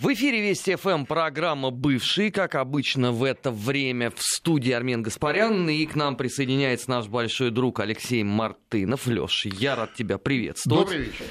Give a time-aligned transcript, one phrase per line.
[0.00, 5.68] В эфире Вести ФМ программа «Бывший», как обычно в это время в студии Армен Гаспарян,
[5.68, 9.06] и к нам присоединяется наш большой друг Алексей Мартынов.
[9.06, 10.86] Леш, я рад тебя приветствовать.
[10.86, 11.26] Добрый вечер.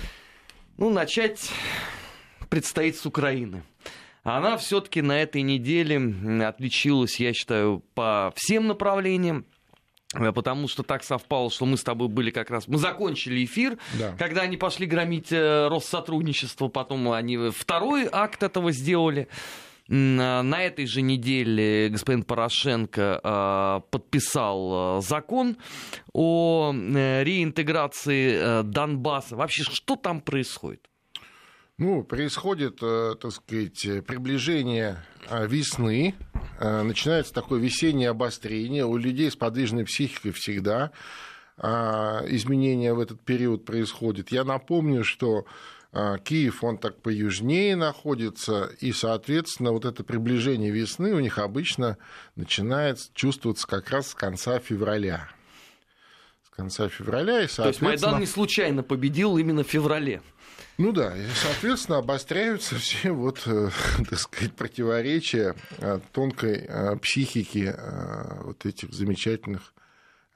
[0.77, 1.49] Ну, начать
[2.49, 3.63] предстоит с Украины.
[4.23, 5.97] Она все-таки на этой неделе
[6.45, 9.45] отличилась, я считаю, по всем направлениям.
[10.13, 12.67] Э, потому что так совпало, что мы с тобой были как раз...
[12.67, 14.15] Мы закончили эфир, Да.
[14.17, 19.27] когда они пошли громить э, Россотрудничество, потом они второй акт этого сделали.
[19.89, 25.57] А На этой же неделе господин Порошенко э, подписал э, закон
[26.13, 29.35] о э, реинтеграции э, Донбасса.
[29.35, 30.87] Вообще, что там происходит?
[31.77, 36.15] Ну, происходит, э, так сказать, э, приближение э, весны,
[36.59, 38.85] начинается такое весеннее обострение.
[38.85, 40.91] У людей с подвижной психикой всегда
[41.57, 44.31] изменения в этот период происходят.
[44.31, 45.45] Я напомню, что
[45.91, 51.97] Киев, он так поюжнее находится, и, соответственно, вот это приближение весны у них обычно
[52.35, 55.29] начинает чувствоваться как раз с конца февраля.
[56.43, 57.89] С конца февраля, и, То есть соответственно...
[57.89, 60.21] Майдан не случайно победил именно в феврале.
[60.77, 63.69] Ну да, и, соответственно, обостряются все вот, э,
[64.09, 67.75] так сказать, противоречия э, тонкой э, психики
[68.43, 69.73] вот этих замечательных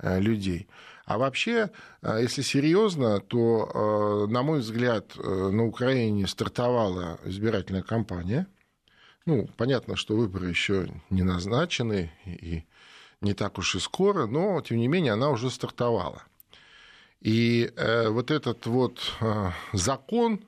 [0.02, 0.67] людей.
[1.05, 1.69] А вообще,
[2.03, 8.47] если серьезно, то, на мой взгляд, на Украине стартовала избирательная кампания.
[9.25, 12.66] Ну, понятно, что выборы еще не назначены и
[13.22, 16.23] не так уж и скоро, но, тем не менее, она уже стартовала.
[17.25, 20.45] И э, вот этот вот э, закон,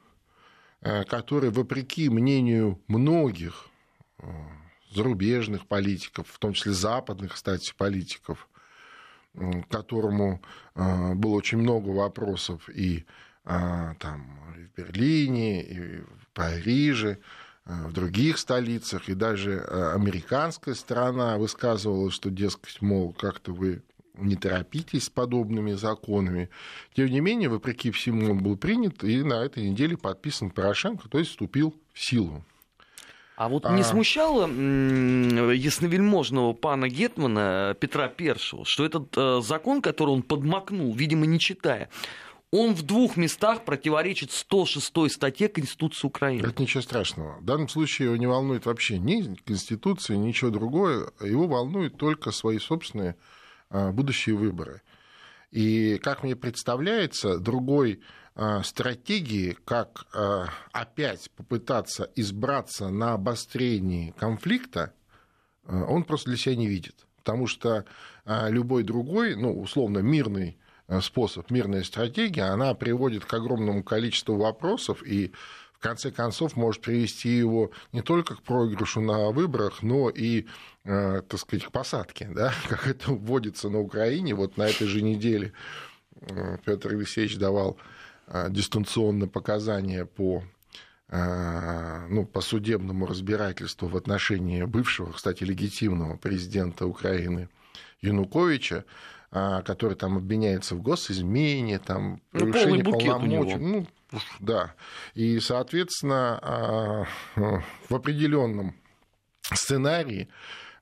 [0.82, 3.66] э, который, вопреки мнению многих
[4.94, 8.48] зарубежных политиков, в том числе западных, кстати, политиков,
[9.34, 10.42] к которому
[10.74, 13.06] было очень много вопросов и
[13.44, 17.20] там, в Берлине, и в Париже,
[17.66, 19.60] в других столицах, и даже
[19.94, 23.84] американская сторона высказывала, что, дескать, мол, как-то вы
[24.18, 26.50] не торопитесь с подобными законами.
[26.96, 31.20] Тем не менее, вопреки всему, он был принят и на этой неделе подписан Порошенко, то
[31.20, 32.44] есть вступил в силу.
[33.38, 33.84] А вот не А.
[33.84, 41.28] смущало м, ясновельможного пана Гетмана Петра Першего, что этот э, закон, который он подмакнул, видимо,
[41.28, 41.90] не читая,
[42.52, 46.48] он в двух местах противоречит 106 статье Конституции Украины.
[46.48, 47.38] Это ничего страшного.
[47.40, 51.12] В данном случае его не волнует вообще ни Конституция, ничего другое.
[51.22, 53.16] Его волнуют только свои собственные
[53.70, 54.82] будущие выборы.
[55.52, 58.02] И, как мне представляется, другой
[58.36, 64.94] а, стратегии, как а, опять попытаться избраться на обострении конфликта,
[65.66, 67.08] а, он просто для себя не видит.
[67.18, 67.86] Потому что
[68.26, 74.36] а, любой другой, ну, условно, мирный а, способ, мирная стратегия, она приводит к огромному количеству
[74.36, 75.32] вопросов и
[75.78, 80.48] в конце концов может привести его не только к проигрышу на выборах, но и,
[80.86, 84.34] э, так сказать, к посадке, да, как это вводится на Украине.
[84.34, 85.54] Вот на этой же неделе
[86.22, 87.78] э, Петр Алексеевич давал
[88.28, 90.44] э, дистанционно показания по
[91.10, 97.48] ну, по судебному разбирательству в отношении бывшего, кстати, легитимного президента Украины
[98.02, 98.84] Януковича,
[99.30, 102.52] который там обвиняется в госизмене, там, Ну,
[102.84, 103.58] полномочий.
[103.58, 103.86] Ну,
[104.40, 104.74] да.
[105.16, 107.06] И, соответственно, а,
[107.90, 108.74] в определенном
[109.42, 110.30] сценарии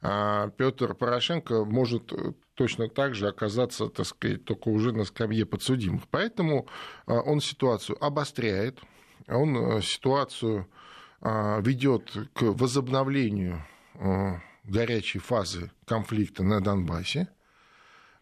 [0.01, 2.13] Петр Порошенко может
[2.55, 6.03] точно так же оказаться, так сказать, только уже на скамье подсудимых.
[6.09, 6.67] Поэтому
[7.05, 8.79] а, он ситуацию обостряет,
[9.27, 10.67] он а, ситуацию
[11.21, 17.27] а, ведет к возобновлению а, горячей фазы конфликта на Донбассе.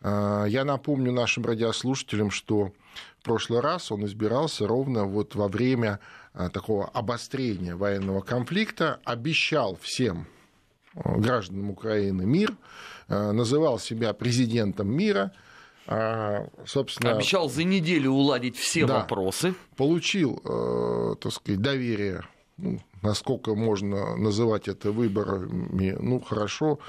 [0.04, 2.72] А, Я напомню нашим радиослушателям, что
[3.20, 6.00] в прошлый раз он избирался ровно вот во время
[6.34, 10.28] а, такого обострения военного конфликта, обещал всем
[10.96, 12.54] а, гражданам Украины мир,
[13.08, 15.32] называл себя президентом мира,
[15.88, 19.00] а, собственно, Обещал за неделю уладить все Да.
[19.00, 19.54] вопросы.
[19.76, 22.22] получил, э, так сказать, доверие,
[22.58, 26.80] ну, насколько можно называть это выборами, ну, хорошо,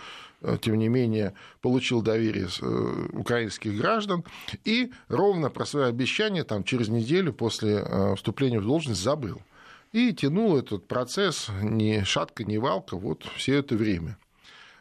[0.60, 4.24] тем не менее, получил доверие э, украинских граждан
[4.64, 9.40] и ровно про свои обещания там, через неделю после э, вступления в должность забыл.
[9.92, 14.16] И тянул этот процесс ни шатка, ни валка вот все это время.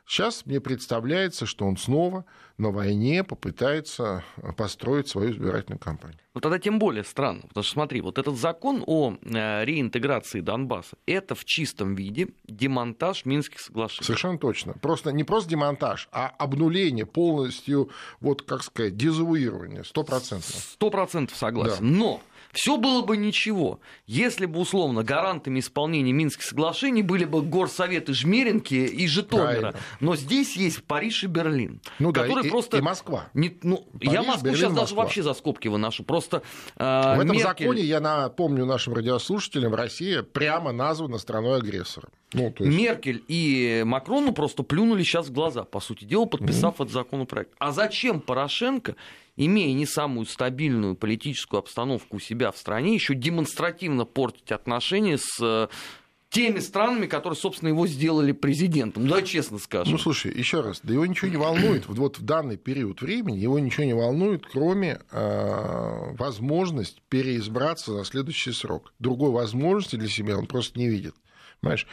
[0.05, 2.25] Сейчас мне представляется, что он снова
[2.57, 4.23] на войне попытается
[4.57, 6.19] построить свою избирательную кампанию.
[6.33, 10.97] Ну тогда тем более странно, потому что смотри, вот этот закон о э, реинтеграции Донбасса,
[11.05, 14.05] это в чистом виде демонтаж Минских соглашений.
[14.05, 14.73] Совершенно точно.
[14.73, 17.89] Просто не просто демонтаж, а обнуление полностью,
[18.19, 20.49] вот как сказать, дезавуирование, сто процентов.
[20.49, 21.91] Сто процентов согласен.
[21.91, 21.97] Да.
[21.97, 22.21] Но
[22.53, 28.75] Все было бы ничего, если бы, условно, гарантами исполнения Минских соглашений были бы горсоветы Жмеринки
[28.75, 29.43] и Житомира.
[29.43, 29.75] Правильно.
[29.99, 31.81] Но здесь есть Париж и Берлин.
[31.97, 32.77] Ну да, и, просто...
[32.77, 33.27] и Москва.
[33.33, 34.83] Не, ну, Париж, я Москву Берлин, сейчас Москва.
[34.83, 36.03] даже вообще за скобки выношу.
[36.03, 36.43] Просто,
[36.77, 37.65] э, В этом Меркель...
[37.65, 42.09] законе, я напомню нашим радиослушателям, Россия прямо названа страной-агрессором.
[42.33, 42.77] Ну, есть...
[42.77, 46.83] Меркель и Макрону просто плюнули сейчас в глаза, по сути дела, подписав mm-hmm.
[46.83, 47.51] этот законопроект.
[47.57, 48.95] А зачем Порошенко,
[49.35, 55.39] имея не самую стабильную политическую обстановку у себя в стране, еще демонстративно портить отношения с
[55.41, 55.67] э,
[56.29, 59.07] теми странами, которые, собственно, его сделали президентом.
[59.07, 59.93] Да, честно скажем.
[59.93, 61.85] Ну, слушай, еще раз, да его ничего не волнует.
[61.87, 68.51] Вот в данный период времени его ничего не волнует, кроме э, возможности переизбраться на следующий
[68.51, 68.93] срок.
[68.99, 71.15] Другой возможности для себя он просто не видит.
[71.61, 71.87] Понимаешь?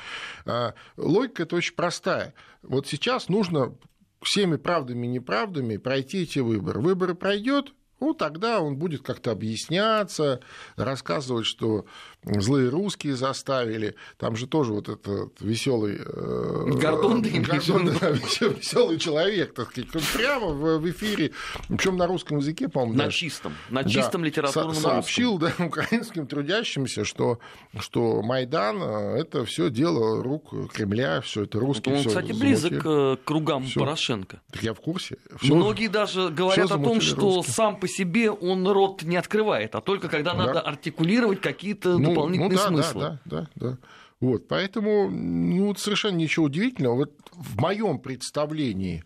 [0.46, 2.34] А, логика это очень простая.
[2.62, 3.74] Вот сейчас нужно
[4.22, 6.80] всеми правдами и неправдами пройти эти выборы.
[6.80, 10.40] Выборы пройдет, ну, тогда он будет как-то объясняться,
[10.76, 11.86] рассказывать, что
[12.24, 13.94] злые русские заставили.
[14.18, 15.98] Там же тоже вот этот веселый...
[16.04, 21.32] Э, Гордон, да, веселый человек, так сказать, прямо в эфире,
[21.68, 27.38] причем на русском языке, по-моему, На чистом, на чистом литературном Сообщил да, украинским трудящимся, что,
[27.78, 31.96] что Майдан э,— это все дело рук Кремля, все это русские.
[31.96, 34.40] Он, кстати, близок к кругам Порошенко.
[34.50, 35.16] Так я в курсе.
[35.42, 40.08] Многие даже говорят о том, что сам по себе он рот не открывает, а только
[40.08, 43.02] когда надо артикулировать какие-то ну, дополнительные ну, да, смыслы.
[43.02, 43.78] Да, да, да, да.
[44.20, 46.96] Вот, поэтому ну, совершенно ничего удивительного.
[46.96, 49.02] Вот в моем представлении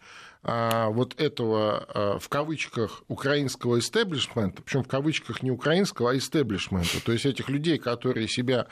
[0.47, 7.03] а, вот этого, а, в кавычках, украинского истеблишмента, причем в кавычках не украинского, а истеблишмента,
[7.03, 8.67] то есть этих людей, которые себя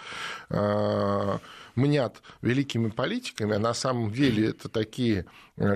[0.51, 1.39] а,
[1.77, 5.25] мнят великими политиками, а на самом деле это такие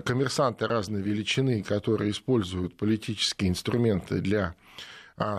[0.04, 4.54] коммерсанты разной величины, которые используют политические инструменты для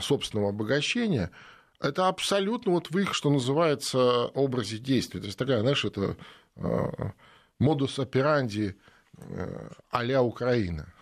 [0.02, 1.30] собственного обогащения–
[1.80, 5.20] это абсолютно вот в их, что называется, образе действия.
[5.20, 6.16] То есть такая, знаешь, это
[7.60, 8.76] модус операнди
[9.92, 10.94] а Украина.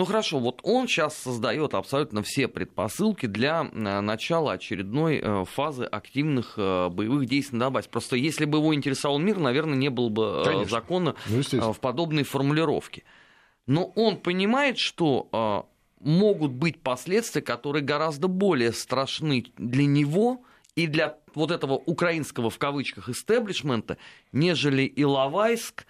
[0.00, 5.84] Ну хорошо, вот он сейчас создает абсолютно все предпосылки для э, начала очередной э, фазы
[5.84, 7.90] активных э, боевых действий на Донбассе.
[7.90, 10.70] Просто если бы его интересовал мир, наверное, не было бы Конечно.
[10.70, 13.02] закона ну, в подобной формулировке.
[13.66, 15.68] Но он понимает, что
[16.00, 20.42] могут быть последствия, которые гораздо более страшны для него
[20.74, 23.98] и для вот этого украинского в кавычках истеблишмента,
[24.32, 25.86] нежели Иловайск,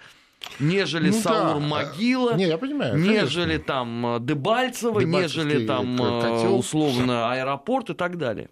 [0.59, 1.67] нежели ну, Саур да.
[1.67, 3.65] Могила, Не, я понимаю, нежели конечно.
[3.65, 6.59] там э, Дебальцево, нежели там э, котел.
[6.59, 8.49] условно аэропорт и так далее.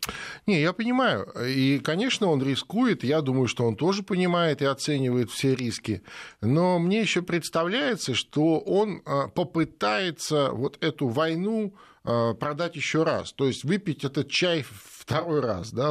[0.47, 1.27] Не, я понимаю.
[1.47, 3.05] И, конечно, он рискует.
[3.05, 6.03] Я думаю, что он тоже понимает и оценивает все риски.
[6.41, 11.75] Но мне еще представляется, что он э, попытается вот эту войну
[12.05, 13.33] продать еще раз.
[13.33, 14.65] То есть выпить этот чай
[15.09, 15.73] второй раз.
[15.73, 15.91] Да,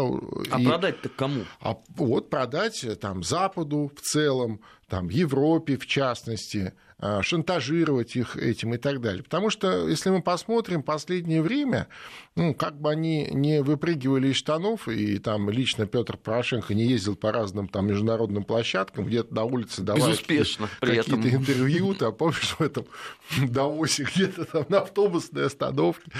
[0.51, 1.43] а и, продать-то кому?
[1.59, 6.73] А вот продать там Западу в целом, там, Европе в частности,
[7.21, 9.23] шантажировать их этим и так далее.
[9.23, 11.88] Потому что, если мы посмотрим последнее время,
[12.35, 17.15] ну, как бы они не выпрыгивали из штанов, и там лично Петр Порошенко не ездил
[17.15, 22.61] по разным там международным площадкам, где-то на улице давал Безуспешно какие-то интервью, там, помнишь, в
[22.61, 22.85] этом
[23.38, 26.11] Давосе где-то там на автобусной остановке,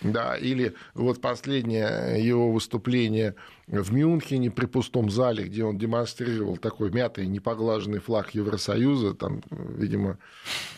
[0.00, 3.34] да, или вот последнее его выступление
[3.70, 10.18] в Мюнхене при пустом зале, где он демонстрировал такой мятый, непоглаженный флаг Евросоюза, там, видимо,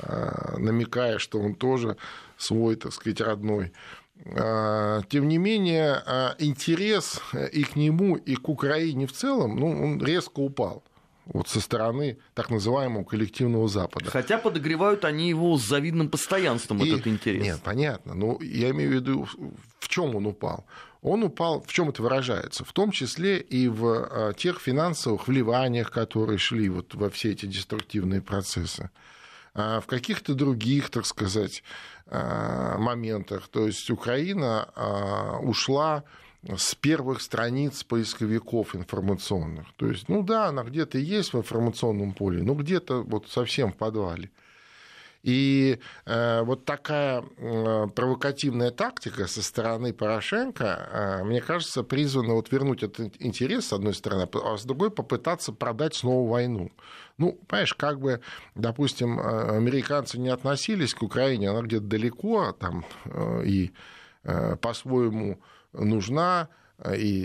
[0.01, 1.97] а, намекая, что он тоже
[2.37, 3.73] свой, так сказать, родной.
[4.37, 7.21] А, тем не менее, а, интерес
[7.53, 10.85] и к нему, и к Украине в целом, ну, он резко упал
[11.25, 14.11] вот со стороны так называемого коллективного Запада.
[14.11, 16.91] Хотя подогревают они его с завидным постоянством, и...
[16.91, 17.43] этот интерес.
[17.43, 18.15] Нет, понятно.
[18.15, 19.29] Но я имею в виду,
[19.79, 20.67] в чем он упал
[21.03, 22.65] он упал, в чем это выражается?
[22.65, 27.47] В том числе и в а, тех финансовых вливаниях, которые шли вот во все эти
[27.47, 28.91] деструктивные процессы
[29.55, 31.63] а в каких-то других, так сказать,
[32.07, 33.49] а, моментах.
[33.49, 34.69] То есть Украина
[35.43, 36.05] ушла
[36.57, 39.67] с первых страниц поисковиков информационных.
[39.77, 43.77] То есть, ну да, она где-то есть в информационном поле, но где-то вот совсем в
[43.77, 44.31] подвале.
[45.23, 52.51] И э, вот такая э, провокативная тактика со стороны Порошенко, э, мне кажется, призвана вот
[52.51, 56.73] вернуть этот интерес, с одной стороны, а с другой попытаться продать снова войну.
[57.19, 58.21] Ну, понимаешь, как бы,
[58.57, 62.85] допустим, американцы не относились к Украине, она где-то далеко там
[63.45, 63.71] и
[64.25, 65.41] по-своему
[65.73, 66.49] нужна,
[66.97, 67.25] и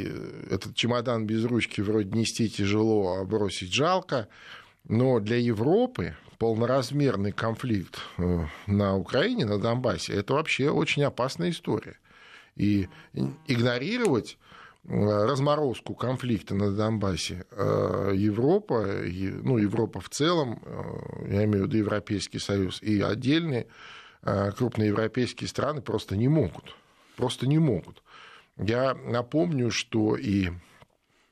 [0.51, 4.27] этот чемодан без ручки вроде нести тяжело, а бросить жалко.
[4.83, 11.97] Но для Европы, полноразмерный конфликт э, на Украине, на Донбассе, это вообще очень опасная история.
[12.55, 12.89] И
[13.45, 14.37] игнорировать
[14.83, 20.61] разморозку конфликта на Донбассе Европа, ну, Европа в целом,
[21.27, 23.67] я имею в виду Европейский Союз, и отдельные
[24.55, 26.73] крупные европейские страны просто не могут.
[27.15, 28.01] Просто не могут.
[28.57, 30.49] Я напомню, что и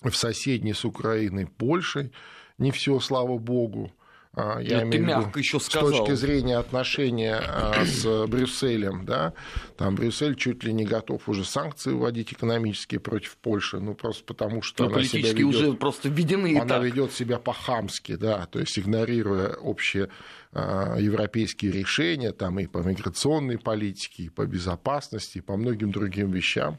[0.01, 2.11] в соседней с Украиной Польшей
[2.57, 3.91] не все, слава богу,
[4.37, 5.89] я Это имею мягко еще сказал.
[5.89, 9.33] С точки зрения отношения а, с Брюсселем, да,
[9.77, 14.61] там Брюссель чуть ли не готов уже санкции вводить экономические против Польши, ну просто потому
[14.61, 16.59] что Но ну, она себя ведет, уже просто введены.
[16.59, 20.09] Она ведет себя по-хамски, да, то есть игнорируя общие
[20.51, 26.31] а, европейские решения там и по миграционной политике, и по безопасности, и по многим другим
[26.31, 26.77] вещам.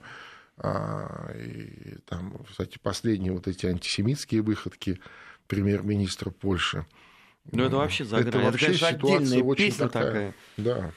[0.59, 5.01] И там, кстати, последние вот эти антисемитские выходки
[5.49, 6.87] премьер-министра Польши–
[7.53, 10.05] ну, это вообще за Это, вообще это конечно, отдельная песня такая.
[10.05, 10.35] такая.
[10.57, 10.93] Да.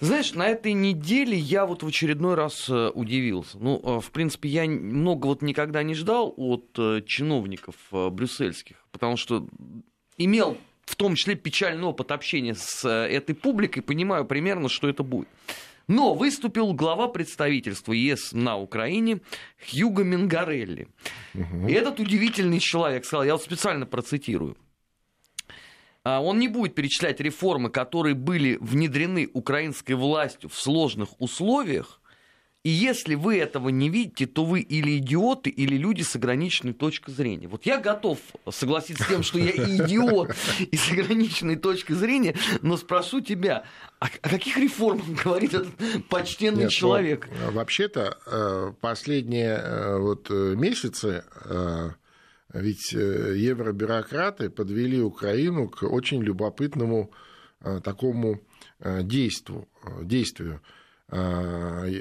[0.00, 3.58] Знаешь, на этой неделе я вот в очередной раз э, удивился.
[3.58, 9.18] Ну, э, в принципе, я много вот никогда не ждал от э, чиновников брюссельских, потому
[9.18, 9.46] что
[10.16, 15.28] имел в том числе печальный опыт общения с этой публикой, понимаю примерно, что это будет.
[15.86, 19.20] Но выступил глава представительства ЕС на Украине
[19.68, 20.88] Хьюго Мингарелли.
[21.34, 21.68] Угу.
[21.68, 24.56] И этот удивительный человек сказал, я вот специально процитирую.
[26.02, 32.00] А, он не будет перечислять реформы, которые были внедрены украинской властью в сложных условиях.
[32.62, 37.12] И если вы этого не видите, то вы или идиоты, или люди с ограниченной точкой
[37.12, 37.48] зрения.
[37.48, 38.18] Вот я готов
[38.50, 40.34] согласиться с тем, что я идиот,
[40.70, 43.64] и с ограниченной точкой зрения, но спрошу тебя,
[43.98, 45.72] о, каких реформах говорит этот
[46.10, 47.28] почтенный Нет, ну, человек?
[47.30, 51.24] Ну, вообще-то э, последние э, вот месяцы
[52.52, 57.12] ведь э, евробюрократы подвели Украину к очень любопытному
[57.60, 58.40] э, такому
[58.80, 59.68] э, действию.
[60.02, 60.60] действию.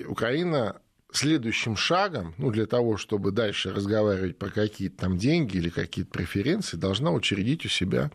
[0.07, 0.79] Украина
[1.11, 6.77] следующим шагом, ну, для того, чтобы дальше разговаривать про какие-то там деньги или какие-то преференции,
[6.77, 8.11] должна учредить у себя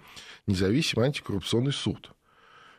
[0.46, 2.12] независимый антикоррупционный суд.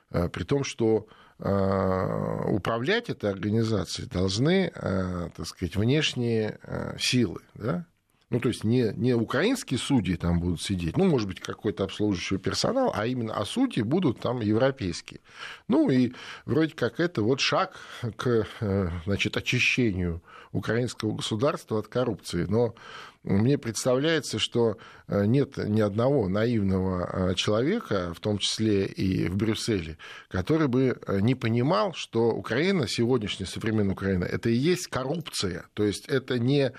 [0.09, 1.07] При том, что
[1.37, 6.57] управлять этой организацией должны, так сказать, внешние
[6.97, 7.85] силы, да?
[8.31, 12.39] Ну, то есть не, не украинские судьи там будут сидеть, ну, может быть, какой-то обслуживающий
[12.39, 15.19] персонал, а именно а судьи будут там европейские.
[15.67, 16.13] Ну, и
[16.45, 17.77] вроде как это вот шаг
[18.15, 22.45] к э, значит, очищению украинского государства от коррупции.
[22.49, 22.73] Но
[23.21, 24.77] мне представляется, что
[25.07, 30.99] э, нет ни одного наивного э, человека, в том числе и в Брюсселе, который бы
[31.21, 35.65] не понимал, что Украина, сегодняшняя современная Украина, это и есть коррупция.
[35.75, 36.73] То есть это не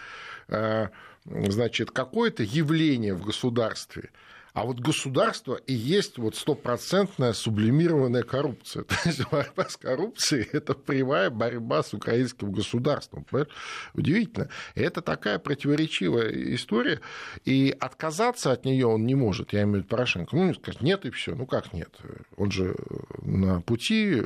[1.49, 4.11] значит, какое-то явление в государстве,
[4.57, 8.85] а вот государство и есть вот стопроцентная сублимированная коррупция.
[8.89, 13.25] То есть борьба с коррупцией– это прямая борьба с украинским государством.
[13.25, 13.53] Понимаете?
[13.93, 14.49] Удивительно.
[14.75, 17.03] И это такая противоречивая история,
[17.45, 19.53] и отказаться от нее он не может.
[19.53, 20.35] Я имею в виду Порошенко.
[20.35, 21.35] Ну, сказать, нет и все.
[21.35, 21.91] Ну, как нет?
[22.39, 22.75] Он же
[23.21, 24.23] на пути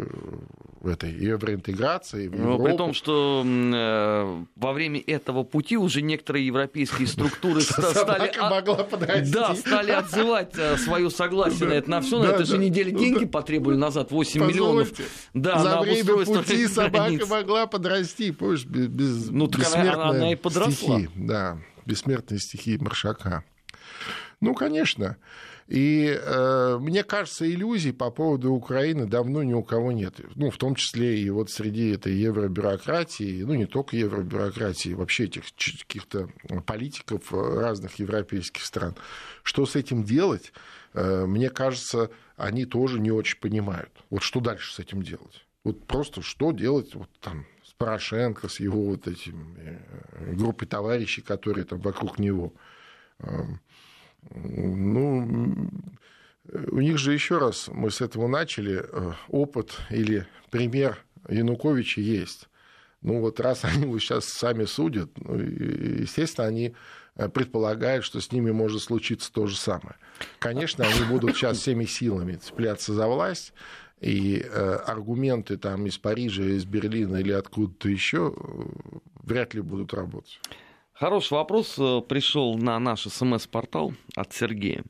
[0.85, 2.63] этой евроинтеграции в Европу.
[2.63, 8.33] Ну, при том, что э, во время этого пути уже некоторые европейские структуры стали...
[8.39, 9.33] могла подойти.
[9.33, 10.20] Да, стали отзывать
[10.57, 12.23] э, свое согласие на это на все.
[12.23, 14.93] На этой же неделе деньги потребовали назад, 8 миллионов.
[15.35, 19.50] Да, За время пути собака могла подрасти, помнишь, без ну,
[19.95, 21.00] она и подросла.
[21.15, 23.45] Да, бессмертные стихи Маршака.
[24.41, 25.17] Ну, конечно.
[25.71, 30.17] И э, мне кажется, иллюзий по поводу Украины давно ни у кого нет.
[30.35, 35.45] Ну, в том числе и вот среди этой евробюрократии, ну, не только евробюрократии, вообще этих
[35.55, 36.29] каких-то
[36.67, 38.97] политиков разных европейских стран.
[39.45, 40.53] Что с этим делать,
[40.93, 43.93] э, мне кажется, они тоже не очень понимают.
[44.11, 45.47] Вот что дальше с этим делать?
[45.62, 51.23] Вот просто что делать вот там с Порошенко, с его вот этим э, группой товарищей,
[51.23, 52.53] которые там вокруг него.
[54.31, 55.71] Ну,
[56.53, 60.99] у них же еще раз, мы с этого начали, э, опыт или пример
[61.29, 62.49] Януковича есть.
[63.03, 66.75] Ну вот раз они его сейчас сами судят, ну, естественно, они
[67.17, 69.97] э, предполагают, что с ними может случиться то же самое.
[70.39, 73.53] Конечно, они будут сейчас всеми силами цепляться за власть,
[74.00, 78.35] и э, аргументы там из Парижа, из Берлина или откуда-то еще
[79.23, 80.41] вряд ли будут работать.
[81.00, 84.85] Хороший вопрос э, пришел на наш смс-портал от Сергея.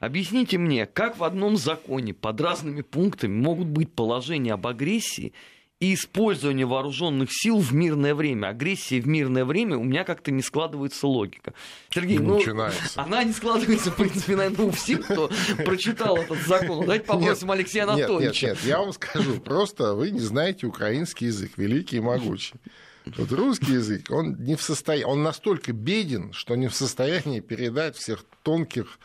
[0.00, 5.32] Объясните мне, как в одном законе под разными пунктами могут быть положения об агрессии
[5.78, 8.48] и использовании вооруженных сил в мирное время.
[8.48, 11.54] Агрессия в мирное время у меня как-то не складывается логика.
[11.90, 13.00] Сергей, ну, Начинается.
[13.00, 15.30] она не складывается, в принципе, наверное, у всех, кто
[15.64, 16.80] прочитал этот закон.
[16.80, 18.46] Давайте попросим нет, Алексея Анатольевича.
[18.46, 22.54] Нет, нет, нет, я вам скажу, просто вы не знаете украинский язык, великий и могучий.
[23.04, 27.96] Вот русский язык, он не в состоянии, он настолько беден, что не в состоянии передать
[27.96, 28.98] всех тонких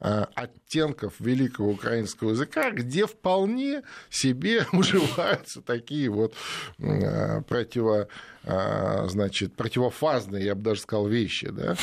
[0.00, 6.34] Э, оттенков великого украинского языка, где вполне себе уживаются такие вот
[6.78, 8.06] э, противо,
[8.44, 11.48] э, значит, противофазные, я бы даже сказал, вещи.
[11.50, 11.76] Да?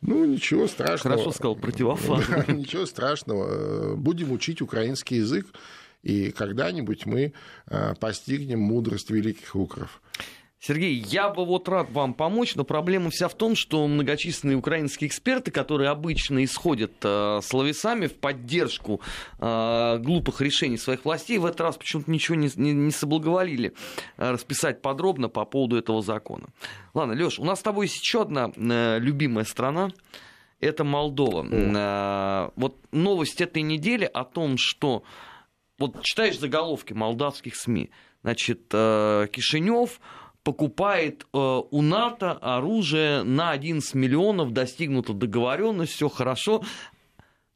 [0.00, 1.16] Ну, ничего страшного.
[1.16, 2.42] Хорошо сказал, противофазные.
[2.44, 3.94] Да, ничего страшного.
[3.94, 5.46] Будем учить украинский язык,
[6.02, 7.34] и когда-нибудь мы
[8.00, 10.00] постигнем мудрость великих укров.
[10.62, 15.08] Сергей, я бы вот рад вам помочь, но проблема вся в том, что многочисленные украинские
[15.08, 19.00] эксперты, которые обычно исходят э, словесами в поддержку
[19.38, 23.72] э, глупых решений своих властей, в этот раз почему-то ничего не, не, не соблаговолили
[24.18, 26.48] э, расписать подробно по поводу этого закона.
[26.92, 29.88] Ладно, Леш, у нас с тобой есть еще одна э, любимая страна.
[30.60, 31.46] Это Молдова.
[31.50, 35.04] Э, вот новость этой недели о том, что
[35.78, 37.88] вот читаешь заголовки молдавских СМИ,
[38.22, 39.98] значит, э, Кишинев
[40.42, 46.62] покупает э, у НАТО оружие на 11 миллионов, достигнута договоренность, все хорошо.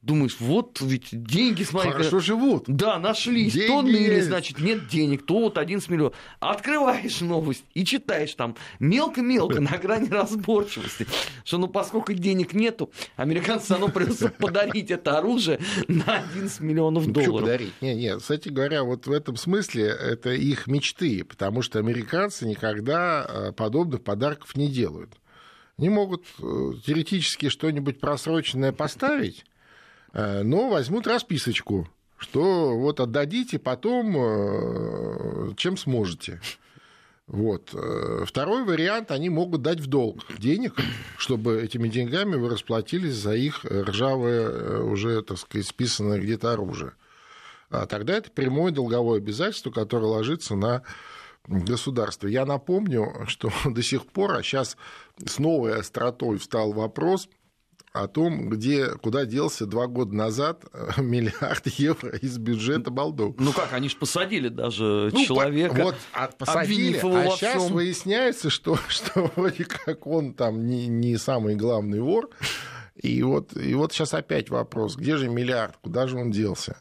[0.05, 1.93] Думаешь, вот ведь деньги, смотри.
[1.93, 2.65] Хорошо живут.
[2.67, 3.55] Да, нашлись.
[3.55, 6.15] Деньги то ныне, значит, нет денег, то вот 11 миллионов.
[6.41, 11.07] Открываешь новость и читаешь там мелко-мелко, на грани разборчивости,
[11.43, 15.59] что ну поскольку денег нету, американцы равно придется подарить это оружие
[15.89, 17.33] на 11 миллионов долларов.
[17.33, 17.73] Ну, подарить?
[17.81, 23.27] Не, не, кстати говоря, вот в этом смысле это их мечты, потому что американцы никогда
[23.27, 25.15] э, подобных подарков не делают.
[25.79, 29.47] Они могут э, теоретически что-нибудь просроченное поставить,
[30.15, 36.41] но возьмут расписочку, что вот отдадите потом, э, чем сможете.
[37.27, 37.71] Вот.
[37.75, 40.75] Э, второй вариант, они могут дать в долг денег,
[41.19, 46.93] чтобы этими деньгами вы расплатились за их ржавое, уже, так сказать, списанное где-то оружие.
[47.71, 50.83] А тогда это прямое долговое обязательство, которое ложится на
[51.47, 52.27] государство.
[52.27, 54.77] Я напомню, что до сих пор, а сейчас
[55.25, 57.29] с новой остротой встал вопрос–
[57.95, 63.37] о том, где, куда делся два года назад э, миллиард евро из бюджета Молдовы.
[63.39, 68.77] Ну как, они же посадили даже ну, человека, вот, а, посадили, а сейчас выясняется, что,
[68.89, 72.31] что вроде как он там не, не самый главный вор.
[72.97, 76.79] И вот, и вот сейчас опять вопрос, где же миллиард, куда же он делся?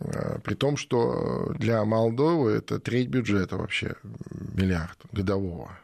[0.00, 3.94] Э, при том, что для Молдовы это треть бюджета вообще,
[4.54, 5.78] миллиард годового.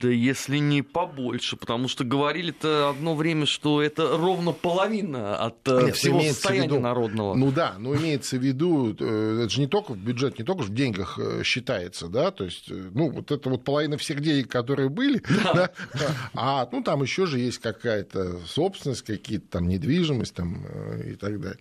[0.00, 5.86] Да если не побольше, потому что говорили-то одно время, что это ровно половина от э,
[5.86, 7.34] Нет, всего состояния виду, народного.
[7.34, 10.62] Ну да, но имеется в виду, э, это же не только в бюджет, не только
[10.62, 14.88] в деньгах э, считается, да, то есть, ну, вот это вот половина всех денег, которые
[14.88, 15.22] были,
[15.54, 15.70] да.
[15.94, 20.64] Да, а, ну, там еще же есть какая-то собственность, какие-то там недвижимость там
[21.04, 21.60] и так далее.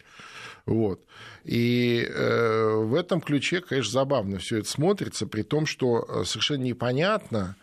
[0.65, 1.02] Вот.
[1.43, 7.56] И э, в этом ключе, конечно, забавно все это смотрится, при том, что совершенно непонятно,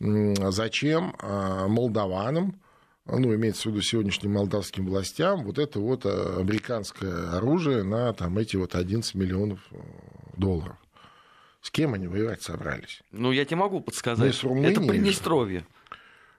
[0.00, 2.60] зачем а, молдаванам,
[3.06, 8.38] ну, имеется в виду сегодняшним молдавским властям, вот это вот а, американское оружие на там,
[8.38, 9.76] эти вот 11 миллионов э,
[10.36, 10.76] долларов.
[11.60, 13.02] С кем они воевать собрались?
[13.10, 14.38] Ну, я тебе могу подсказать.
[14.42, 15.66] Ну, это Приднестровье.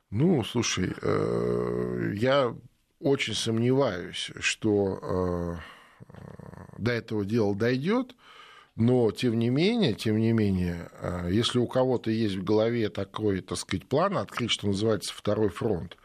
[0.09, 2.55] Ну, слушай, э, я
[2.99, 5.61] очень сомневаюсь, что
[6.09, 8.15] э, до этого дела дойдет.
[8.81, 13.41] Но, тем не менее, тем не менее, а, если у кого-то есть в голове такой,
[13.41, 15.97] так сказать, план открыть, что называется, второй фронт,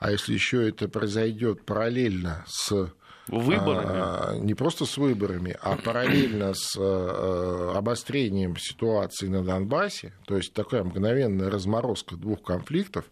[0.00, 2.92] а если еще это произойдет параллельно с
[3.28, 3.86] Выборами.
[3.90, 10.54] А, не просто с выборами, а параллельно с а, обострением ситуации на Донбассе, то есть
[10.54, 13.04] такая мгновенная разморозка двух конфликтов,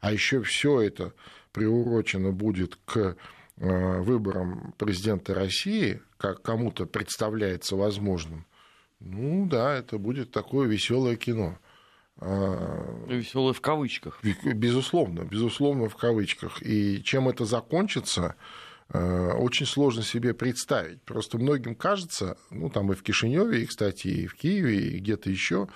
[0.00, 1.12] а еще все это
[1.52, 3.14] приурочено будет к
[3.56, 8.46] выборам президента России, как кому-то представляется возможным,
[9.04, 11.58] ну да, это будет такое веселое кино.
[12.18, 14.20] А, веселое в кавычках.
[14.44, 16.62] Безусловно, безусловно, в кавычках.
[16.62, 18.36] И чем это закончится,
[18.88, 21.02] а, очень сложно себе представить.
[21.02, 25.30] Просто многим кажется, ну там и в Кишиневе, и, кстати, и в Киеве, и где-то
[25.30, 25.68] еще,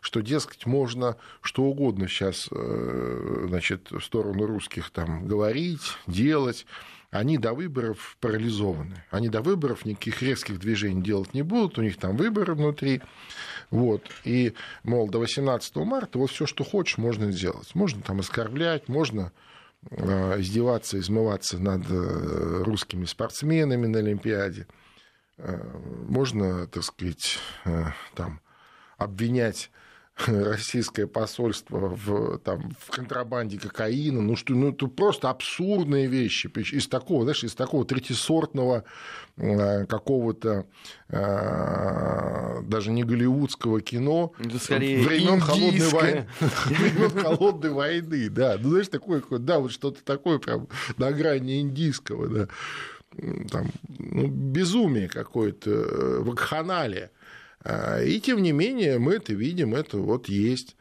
[0.00, 6.64] что, дескать, можно что угодно сейчас э, значит, в сторону русских там говорить, делать
[7.10, 9.02] они до выборов парализованы.
[9.10, 13.00] Они до выборов никаких резких движений делать не будут, у них там выборы внутри.
[13.70, 14.02] Вот.
[14.24, 17.74] И, мол, до 18 марта вот все, что хочешь, можно сделать.
[17.74, 19.32] Можно там оскорблять, можно
[19.90, 24.66] э, издеваться, измываться над э, русскими спортсменами на Олимпиаде.
[25.38, 25.58] Э,
[26.08, 27.38] можно, так сказать,
[28.14, 28.40] там,
[28.98, 29.70] обвинять
[30.26, 36.50] российское посольство в, там, в контрабанде кокаина, ну что, ну это просто абсурдные вещи.
[36.72, 38.84] Из такого, знаешь, из такого третисортного
[39.36, 40.66] э, какого-то
[41.08, 48.70] э, даже не голливудского кино это скорее времен холодной войны, времен холодной войны, да, ну
[48.70, 52.48] знаешь такое, да, вот что-то такое прям на грани индийского, да,
[53.50, 57.10] там, ну, безумие какое-то, э, вакханалия.
[57.64, 60.76] А, и тем не менее мы это видим, это вот есть.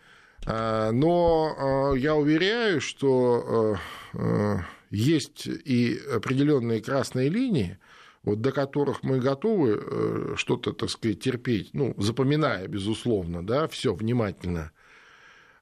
[0.46, 3.78] А, но а, я уверяю, что
[4.90, 7.78] есть и определенные красные линии,
[8.24, 13.94] вот до которых мы готовы э, что-то, так сказать, терпеть, ну, запоминая, безусловно, да, все
[13.94, 14.72] внимательно,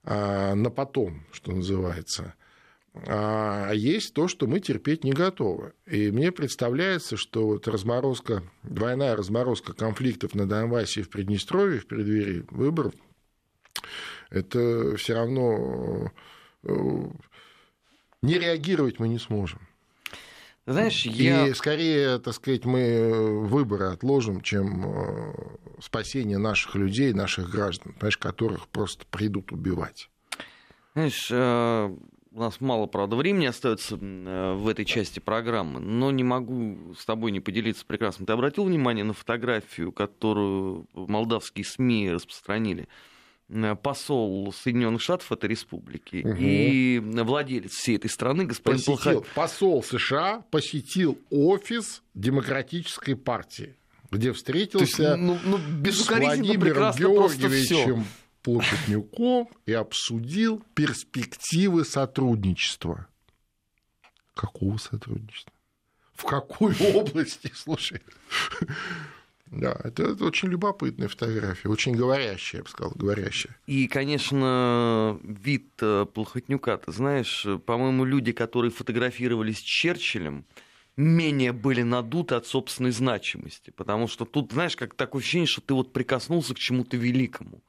[0.04, 2.36] на потом, что называется–
[3.08, 5.74] а есть то, что мы терпеть не готовы.
[5.86, 11.88] И мне представляется, что вот разморозка, двойная разморозка конфликтов на Донбассе и в Приднестровье в
[11.88, 12.94] преддверии выборов,
[14.30, 16.12] это все равно
[16.64, 16.70] э,
[18.22, 19.60] не реагировать мы не сможем.
[20.66, 21.48] Знаешь, я...
[21.48, 25.34] И скорее, так сказать, мы выборы отложим, чем э,
[25.80, 30.10] спасение наших людей, наших граждан, понимаешь, которых просто придут убивать.
[30.96, 31.96] Знаешь, э,
[32.36, 37.06] у нас мало, правда, времени остается э, в этой части программы, но не могу с
[37.06, 38.26] тобой не поделиться прекрасно.
[38.26, 42.90] Ты обратил внимание на фотографию, которую молдавские СМИ распространили?
[43.48, 46.36] Э, посол Соединенных Штатов этой республики угу.
[46.38, 49.28] и владелец всей этой страны, господин посетил, Плохо...
[49.34, 53.76] Посол США посетил офис Демократической партии,
[54.12, 55.58] где встретился есть, ну, ну,
[55.90, 58.06] с Владимиром Георгиевичем
[58.46, 63.08] Плохотнюком и обсудил перспективы сотрудничества.
[64.36, 65.52] Какого сотрудничества?
[66.14, 68.02] В какой области, слушай?
[69.48, 73.56] Да, это, это очень любопытная фотография, очень говорящая, я бы сказал, говорящая.
[73.66, 80.46] И, конечно, вид э, Плохотнюка, ты знаешь, по-моему, люди, которые фотографировались с Черчиллем,
[80.98, 85.74] менее были надуты от собственной значимости, потому что тут, знаешь, как такое ощущение, что ты
[85.74, 87.64] вот прикоснулся к чему-то великому.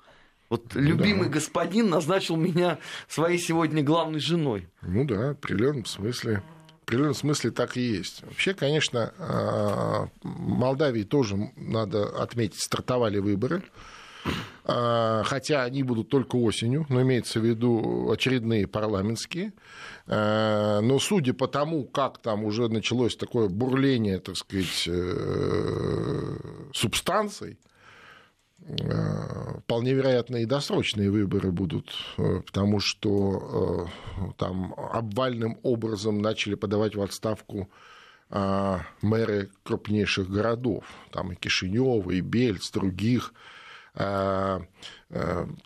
[0.49, 1.35] Вот ну, любимый да.
[1.35, 2.79] господин назначил меня
[3.09, 4.69] своей сегодня главной женой.
[4.83, 6.43] Ну да, в определенном смысле.
[6.81, 8.23] В определенном смысле так и есть.
[8.23, 13.65] Вообще, конечно, а, Молдавии тоже надо отметить, стартовали выборы.
[14.65, 19.53] А, хотя они будут только осенью, но имеется в виду очередные парламентские.
[20.07, 26.37] А, но судя по тому, как там уже началось такое бурление, так сказать, э,
[26.73, 27.59] субстанций,
[29.63, 36.97] вполне вероятно, и досрочные выборы будут, э, потому что э, там обвальным образом начали подавать
[36.97, 37.69] в отставку
[39.03, 43.56] мэры крупнейших городов, там и Кишинева, и Бельц, других, Э, э,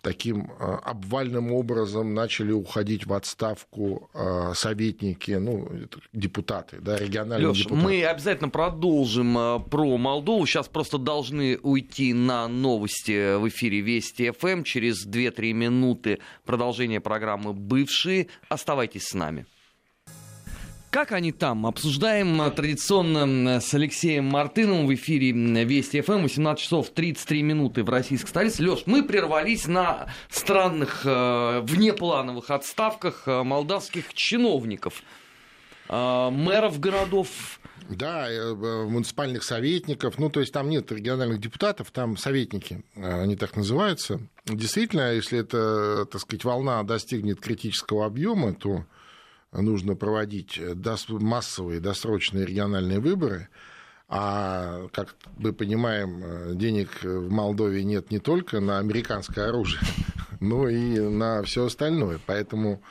[0.01, 4.09] таким э, обвальным образом начали уходить в отставку
[4.53, 5.67] советники, ну,
[6.13, 7.81] депутаты, да, региональные Лёш, депутаты.
[7.81, 10.45] мы обязательно продолжим про Молдову.
[10.45, 14.63] Сейчас просто должны уйти на новости в эфире Вести ФМ.
[14.63, 18.27] Через 2-3 минуты продолжение программы «Бывшие».
[18.47, 19.45] Оставайтесь с нами.
[20.91, 21.65] Как они там?
[21.65, 25.31] Обсуждаем э, традиционно э, с Алексеем Мартыновым в эфире
[25.63, 26.23] Вести ФМ.
[26.23, 28.61] 18 часов 33 минуты в российской столице.
[28.61, 35.01] Леш, мы прервались на странных э, внеплановых отставках молдавских чиновников,
[35.87, 37.27] мэров городов,
[37.89, 40.17] да, муниципальных советников.
[40.17, 44.19] Ну, то есть там нет региональных депутатов, там советники, они так называются.
[44.45, 48.85] Действительно, если эта, так сказать, волна достигнет критического объема, то
[49.51, 50.75] нужно проводить э,
[51.09, 53.49] массовые досрочные региональные выборы,
[54.07, 59.81] а, как мы понимаем, э, денег в Молдове нет не только на американское оружие,
[60.39, 62.19] но и на все остальное.
[62.25, 62.81] Поэтому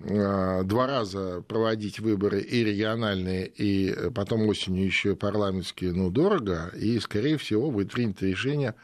[0.00, 6.98] э, два раза проводить выборы и региональные, и потом осенью еще парламентские, ну, дорого, и,
[7.00, 8.74] скорее всего, будет принято решение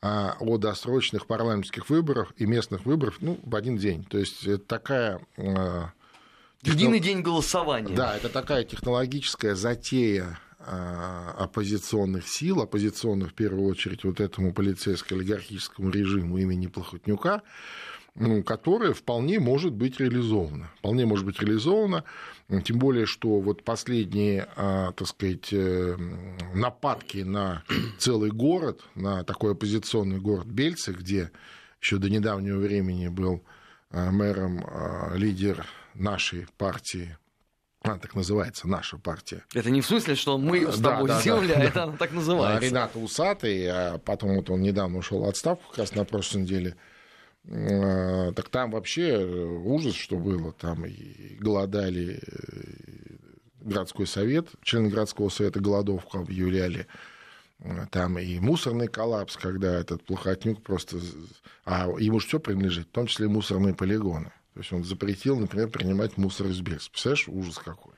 [0.00, 4.04] о досрочных парламентских выборах и местных выборах ну, в один день.
[4.04, 5.20] То есть это такая
[6.68, 7.94] Единый день голосования.
[7.94, 15.90] Да, это такая технологическая затея а, оппозиционных сил, оппозиционных в первую очередь вот этому полицейско-олигархическому
[15.90, 17.42] режиму имени Плохотнюка,
[18.14, 20.70] ну, которая вполне может быть реализована.
[20.78, 22.04] Вполне может быть реализована,
[22.64, 25.96] тем более, что вот последние, а, так сказать, э,
[26.54, 27.62] нападки на
[27.98, 31.30] целый город, на такой оппозиционный город Бельцы, где
[31.80, 33.42] еще до недавнего времени был
[33.90, 34.66] а, мэром
[35.14, 35.64] лидер
[35.98, 37.16] нашей партии
[37.80, 39.44] она так называется, наша партия.
[39.54, 41.64] Это не в смысле, что мы с тобой да, сделали, да, а да.
[41.64, 42.66] это она так называется.
[42.66, 46.76] Рената Усатый, а потом вот он недавно ушел в отставку, как раз на прошлой неделе.
[47.48, 50.52] А, так там вообще ужас, что было.
[50.52, 53.18] Там и голодали э,
[53.60, 56.86] городской совет, члены городского совета голодовку объявляли.
[57.90, 60.98] Там и мусорный коллапс, когда этот плохотнюк просто...
[61.64, 64.32] А ему же все принадлежит, в том числе и мусорные полигоны.
[64.58, 66.90] То есть он запретил, например, принимать мусор из Бельса.
[66.90, 67.92] Представляешь, ужас какой.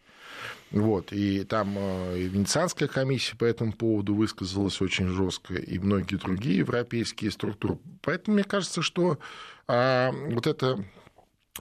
[0.70, 6.16] Вот, и там э, и Венецианская комиссия по этому поводу высказалась очень жестко, и многие
[6.16, 7.78] другие европейские структуры.
[8.02, 9.18] Поэтому мне кажется, что
[9.68, 10.84] а, вот эта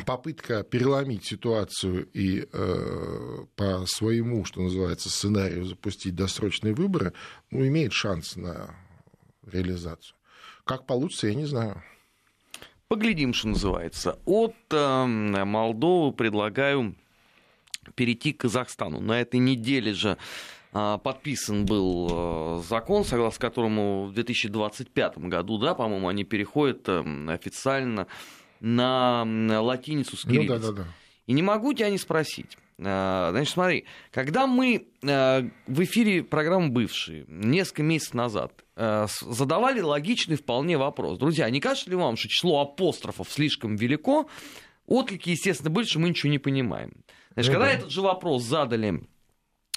[0.06, 7.14] попытка переломить ситуацию и э, по своему, что называется, сценарию запустить досрочные выборы,
[7.52, 8.76] ну, имеет шанс на
[9.50, 10.18] реализацию.
[10.66, 11.82] Как получится, я не знаю.
[12.90, 14.18] Поглядим, что называется.
[14.26, 16.96] От э, Молдовы предлагаю
[17.94, 19.00] перейти к Казахстану.
[19.00, 20.18] На этой неделе же
[20.74, 27.30] а, подписан был э, закон, согласно которому в 2025 году, да, по-моему, они переходят эм,
[27.30, 28.08] официально
[28.60, 29.24] на
[29.62, 30.56] латиницу с кириллицей.
[30.56, 30.88] Ну, да, да, да.
[31.30, 32.58] И не могу тебя не спросить.
[32.80, 39.80] А, значит, смотри, когда мы э, в эфире программы «Бывшие» несколько месяцев назад э, задавали
[39.80, 41.20] логичный вполне вопрос.
[41.20, 44.28] Друзья, не кажется ли вам, что число апострофов слишком велико?
[44.88, 46.94] Отклики, естественно, были, что мы ничего не понимаем.
[47.36, 47.78] Значит, ну, когда да.
[47.78, 49.04] этот же вопрос задали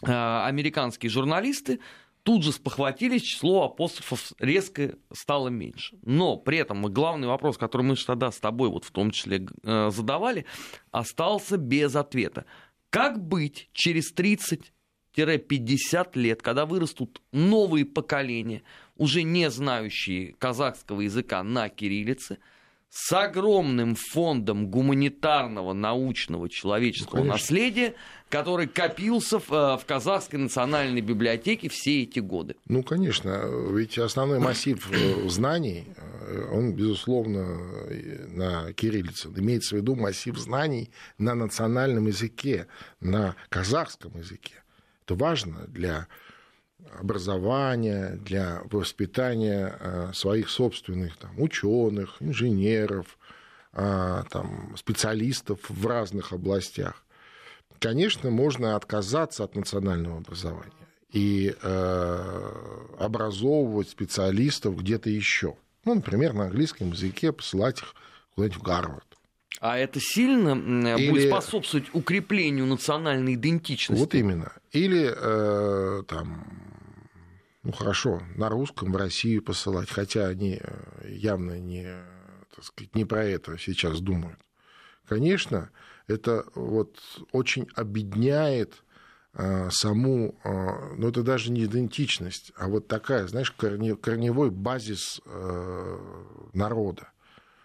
[0.01, 1.81] американские журналисты,
[2.23, 5.97] тут же спохватились, число апострофов резко стало меньше.
[6.03, 9.91] Но при этом главный вопрос, который мы тогда с тобой вот в том числе э,
[9.91, 10.47] задавали,
[10.91, 12.45] остался без ответа.
[12.91, 18.63] Как быть через 30-50 лет, когда вырастут новые поколения,
[18.97, 22.39] уже не знающие казахского языка на кириллице,
[22.93, 27.95] с огромным фондом гуманитарного, научного, человеческого ну, наследия,
[28.29, 32.57] который копился в, э, в Казахской национальной библиотеке все эти годы.
[32.67, 37.61] Ну, конечно, ведь основной массив э, знаний, э, он, безусловно,
[38.29, 39.29] на кириллице.
[39.35, 42.67] Имеется в виду массив знаний на национальном языке,
[43.01, 44.63] на казахском языке.
[45.07, 46.09] Это важно для
[46.99, 53.19] образования, для воспитания э, своих собственных там, ученых, инженеров,
[53.73, 57.05] э, там, специалистов в разных областях.
[57.79, 60.73] Конечно, можно отказаться от национального образования
[61.13, 62.53] и э,
[62.99, 65.57] образовывать специалистов где-то еще.
[65.85, 67.95] Ну, например, на английском языке посылать их
[68.35, 69.07] куда-нибудь в Гарвард.
[69.61, 70.55] А это сильно
[70.97, 71.11] Или...
[71.11, 74.01] будет способствовать укреплению национальной идентичности?
[74.01, 74.53] Вот именно.
[74.73, 76.72] Или э, там
[77.63, 81.87] ну хорошо, на русском в Россию посылать, хотя они э, явно не,
[82.55, 84.39] так сказать, не про это сейчас думают.
[85.07, 85.71] Конечно,
[86.07, 86.99] это вот
[87.31, 88.83] очень обедняет
[89.35, 95.21] э, саму, э, ну это даже не идентичность, а вот такая, знаешь, корневой базис
[96.53, 97.13] народа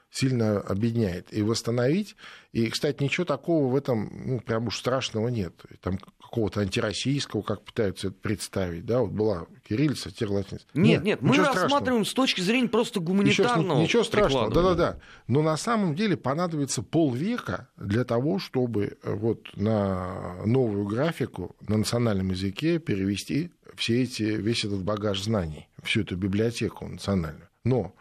[0.09, 1.31] сильно объединяет.
[1.33, 2.15] И восстановить,
[2.51, 5.53] и, кстати, ничего такого в этом, ну, прям уж страшного нет.
[5.81, 10.65] Там какого-то антироссийского, как пытаются это представить, да, вот была кириллица, теперь латиница.
[10.73, 14.99] Нет, нет, нет мы рассматриваем с точки зрения просто гуманитарного Ничего, ничего страшного, да-да-да.
[15.27, 21.77] Но на самом деле понадобится полвека для того, чтобы э, вот на новую графику на
[21.77, 27.47] национальном языке перевести все эти, весь этот багаж знаний, всю эту библиотеку национальную.
[27.63, 27.95] Но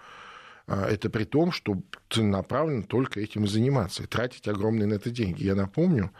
[0.67, 5.11] а, это при том, что целенаправленно только этим и заниматься, и тратить огромные на это
[5.11, 5.45] деньги.
[5.45, 6.11] Я напомню,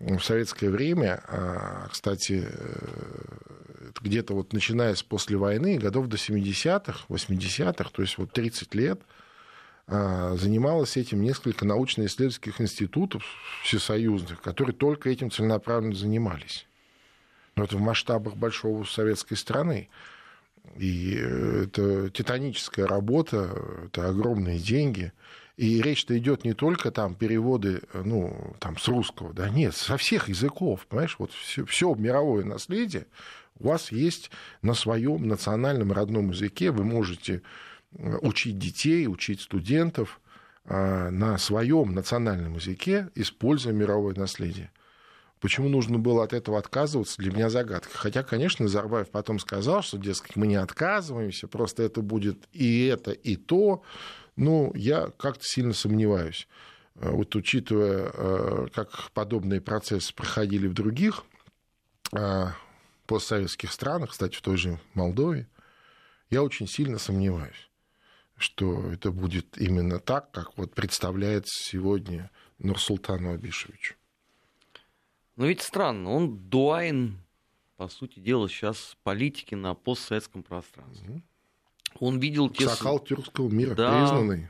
[0.00, 7.04] в советское время, а, кстати, э, где-то вот начиная с после войны, годов до 70-х,
[7.08, 9.00] 80-х, то есть вот 30 лет,
[9.88, 13.24] а, занималось этим несколько научно-исследовательских институтов
[13.64, 16.66] всесоюзных, которые только этим целенаправленно занимались.
[17.56, 19.88] Но это в масштабах большого советской страны.
[20.76, 23.50] И э, это титаническая работа,
[23.86, 25.12] это огромные деньги.
[25.58, 29.96] И речь-то идет не только там переводы, э, ну, там, с русского, да, нет, со
[29.96, 33.08] всех языков, понимаешь, вот все, все мировое наследие
[33.58, 34.30] у вас есть
[34.62, 37.42] на своем национальном родном языке, вы можете
[37.90, 40.20] э, учить детей, учить студентов
[40.70, 44.70] на своем национальном языке, используя мировое наследие.
[45.40, 47.96] Почему нужно было от этого отказываться, для меня загадка.
[47.96, 53.12] Хотя, конечно, Назарбаев потом сказал, что, дескать, мы не отказываемся, просто это будет и это,
[53.12, 53.82] и то.
[54.38, 56.46] Но я как-то сильно сомневаюсь.
[56.94, 61.24] Э, вот учитывая, э, как подобные процессы проходили в других
[62.12, 62.46] э,
[63.06, 65.48] постсоветских странах, кстати, в той же Молдове,
[66.30, 67.68] я очень сильно сомневаюсь,
[68.36, 73.96] что это будет именно так, как вот представляется сегодня Нурсултану Абишевичу.
[75.34, 77.18] Но ведь странно, он дуайн,
[77.76, 81.22] по сути дела, сейчас политики на постсоветском пространстве.
[82.00, 82.68] Он видел те...
[82.68, 84.48] Сахал тюркского мира, да, признанный.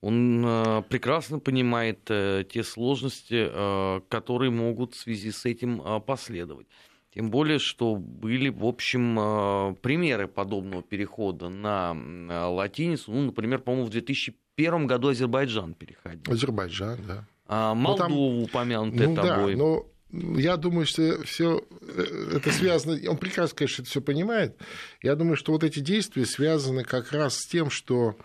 [0.00, 6.00] Он э, прекрасно понимает э, те сложности, э, которые могут в связи с этим э,
[6.00, 6.66] последовать.
[7.14, 13.12] Тем более, что были, в общем, э, примеры подобного перехода на э, латиницу.
[13.12, 16.32] Ну, например, по-моему, в 2001 году Азербайджан переходил.
[16.32, 17.24] Азербайджан, да.
[17.46, 19.54] А Молдову ну, там, упомянутые ну, тобой.
[19.54, 21.64] Да, но я думаю, что все
[21.94, 22.98] это связано.
[23.08, 24.56] Он прекрасно, конечно, это все понимает.
[25.02, 28.16] Я думаю, что вот эти действия связаны как раз с тем, что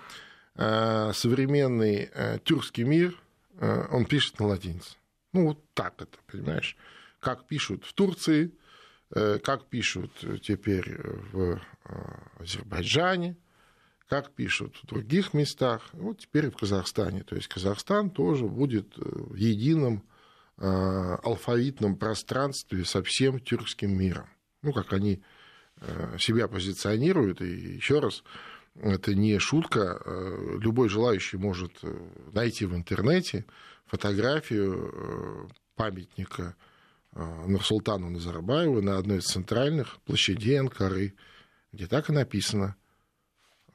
[0.55, 3.15] э, современный э, тюркский мир,
[3.59, 4.95] э, он пишет на латинице.
[5.33, 6.75] Ну, вот так это, понимаешь?
[7.19, 8.51] Как пишут в Турции,
[9.11, 10.11] Э, как пишут
[10.43, 10.97] теперь
[11.31, 11.59] в э,
[12.39, 13.37] Азербайджане,
[14.07, 17.23] как пишут в других местах, вот теперь и в Казахстане.
[17.23, 20.03] То есть Казахстан тоже будет э, в едином
[20.59, 24.27] алфавитном пространстве со всем тюркским миром.
[24.61, 25.23] Ну, как они
[26.17, 27.41] себя позиционируют.
[27.41, 28.23] И еще раз,
[28.75, 30.01] это не шутка.
[30.59, 31.81] Любой желающий может
[32.33, 33.45] найти в интернете
[33.85, 36.55] фотографию памятника
[37.13, 41.15] Нурсултану Назарбаеву на одной из центральных площадей Анкары,
[41.71, 42.75] где так и написано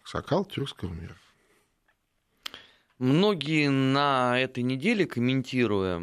[0.04, 1.16] «Сокал тюркского мира».
[3.04, 5.98] Многие на этой неделе, комментируя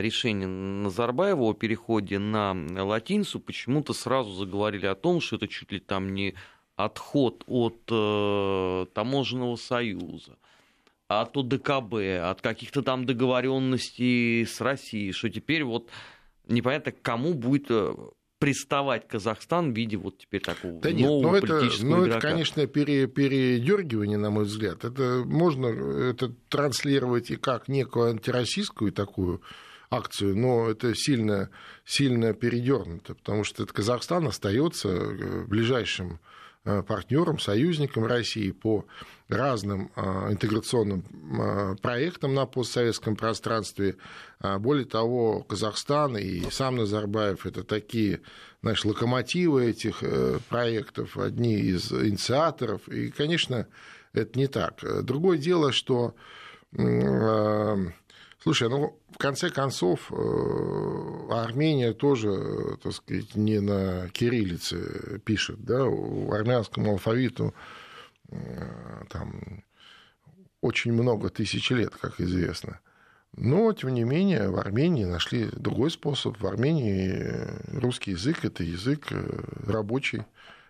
[0.00, 5.80] решение Назарбаева о переходе на латинцу, почему-то сразу заговорили о том, что это чуть ли
[5.80, 6.36] там не
[6.76, 10.38] отход от э, таможенного союза,
[11.08, 15.90] от ОДКБ, от каких-то там договоренностей с Россией, что теперь вот
[16.46, 17.92] непонятно, кому будет э,
[18.40, 22.18] приставать Казахстан в виде вот теперь такого да нового нет, ну политического это, ну, игрока.
[22.18, 24.82] это, конечно, пере, передергивание, на мой взгляд.
[24.82, 29.42] Это можно это транслировать и как некую антироссийскую такую
[29.90, 31.50] акцию, но это сильно,
[31.84, 36.18] сильно передернуто, потому что этот Казахстан остается э, ближайшим
[36.64, 38.84] партнером, союзником России по
[39.28, 41.04] разным э, интеграционным
[41.40, 43.96] э, проектам на постсоветском пространстве.
[44.40, 48.20] А более того, Казахстан и сам Назарбаев– это такие
[48.62, 50.02] знаешь, локомотивы этих
[50.50, 52.86] проектов, одни из инициаторов.
[52.88, 53.66] И, конечно,
[54.12, 54.84] это не так.
[55.02, 56.14] Другое дело, что
[58.42, 65.84] Слушай, ну, в конце концов, э, Армения тоже, так сказать, не на кириллице пишет, да,
[65.84, 67.54] у армянскому алфавиту
[68.30, 69.62] э, там
[70.62, 72.80] очень много тысяч лет, как известно.
[73.36, 76.40] Но, тем не менее, в Армении нашли другой способ.
[76.40, 80.24] В Армении русский язык– это язык э, рабочий,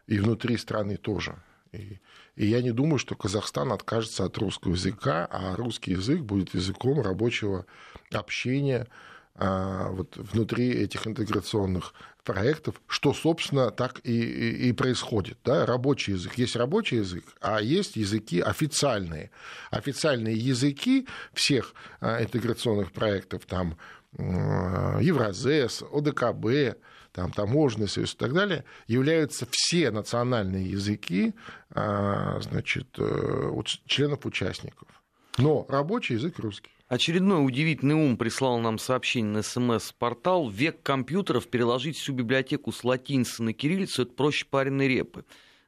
[0.09, 1.37] и внутри страны тоже.
[1.73, 2.01] И
[2.41, 7.03] и я не думаю, что Казахстан откажется от русского языка, а русский язык будет языком
[7.03, 7.67] рабочего
[8.11, 8.87] общения
[9.35, 11.93] а, вот внутри этих интеграционных
[12.25, 15.37] проектов, что, собственно, так и, и, и происходит.
[15.45, 15.67] Да?
[15.67, 16.39] Рабочий язык.
[16.39, 19.31] Есть рабочий язык, а есть языки официальные.
[19.71, 23.77] Официальные языки всех а, интеграционных проектов, там,
[24.17, 26.79] Евразес, ОДКБ,
[27.21, 31.35] там, таможенный союз и так далее, являются все национальные языки
[31.71, 33.53] а, значит, э,
[33.87, 34.89] членов-участников.
[35.37, 36.71] Но рабочий язык русский.
[36.89, 40.49] Очередной удивительный ум прислал нам сообщение на смс-портал.
[40.49, 45.25] Век компьютеров переложить всю библиотеку с латиницы на кириллицу– это проще пареной репы.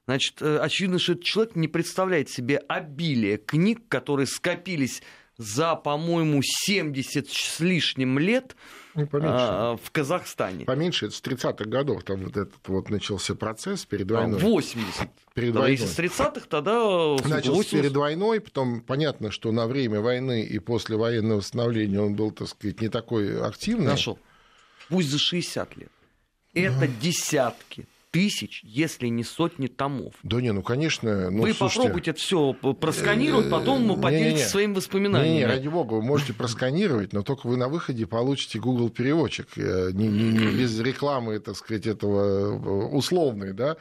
[0.06, 5.02] Значит, э, очевидно, что этот человек не представляет себе обилие книг, которые скопились
[5.42, 8.56] за, по-моему, 70 с лишним лет
[8.94, 10.64] ну, а, в Казахстане.
[10.64, 14.40] Поменьше, это с 30-х годов там вот этот вот начался процесс перед а, войной.
[14.40, 15.08] 80.
[15.34, 15.72] Перед войной.
[15.72, 16.72] Если с 30-х, тогда...
[17.24, 17.70] Начался 80...
[17.70, 22.48] перед войной, потом понятно, что на время войны и после военного восстановления он был, так
[22.48, 23.86] сказать, не такой активный.
[23.86, 24.18] Нашел.
[24.88, 25.90] Пусть за 60 лет.
[26.54, 26.92] Это ну...
[27.00, 30.14] десятки, тысяч, если не сотни томов.
[30.22, 31.30] Да не, ну конечно.
[31.30, 35.32] Ну, вы слушайте, попробуйте это все просканировать, потом мы поделитесь своими воспоминаниями.
[35.32, 39.48] Не, не, ради бога, вы можете просканировать, но только вы на выходе получите Google переводчик,
[39.56, 43.76] э, не, не, не без рекламы, так сказать, этого э, условной, да.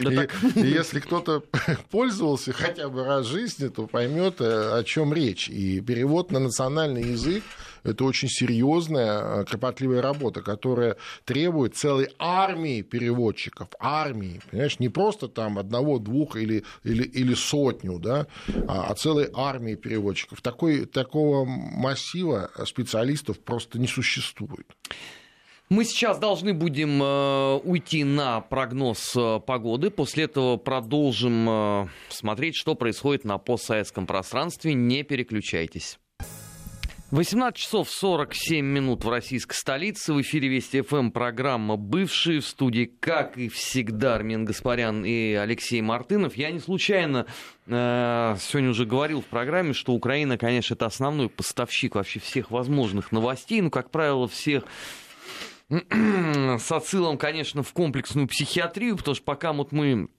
[0.00, 1.44] Да и, и если кто-то
[1.90, 5.48] пользовался хотя бы раз в жизни, то поймет, э, о чем речь.
[5.48, 7.44] И перевод на национальный язык
[7.82, 15.58] это очень серьезная, кропотливая работа, которая требует целой армии переводчиков, армии, понимаешь, не просто там
[15.58, 18.26] одного, двух или, или, или сотню, да,
[18.68, 20.40] а, а целой армии переводчиков.
[20.42, 24.66] Такой, такого массива специалистов просто не существует.
[25.70, 29.90] Мы сейчас должны будем э, уйти на прогноз э, погоды.
[29.90, 34.74] После этого продолжим э, смотреть, что происходит на постсоветском пространстве.
[34.74, 36.00] Не переключайтесь.
[37.10, 40.12] 18 часов 47 минут в российской столице.
[40.12, 45.80] В эфире Вести ФМ программа «Бывшие» в студии, как и всегда, Армен Гаспарян и Алексей
[45.80, 46.36] Мартынов.
[46.36, 47.26] Я не случайно
[47.66, 53.10] э, сегодня уже говорил в программе, что Украина, конечно, это основной поставщик вообще всех возможных
[53.10, 53.60] новостей.
[53.60, 54.62] Ну, как правило, всех
[55.68, 60.10] с отсылом, конечно, в комплексную психиатрию, потому что пока вот мы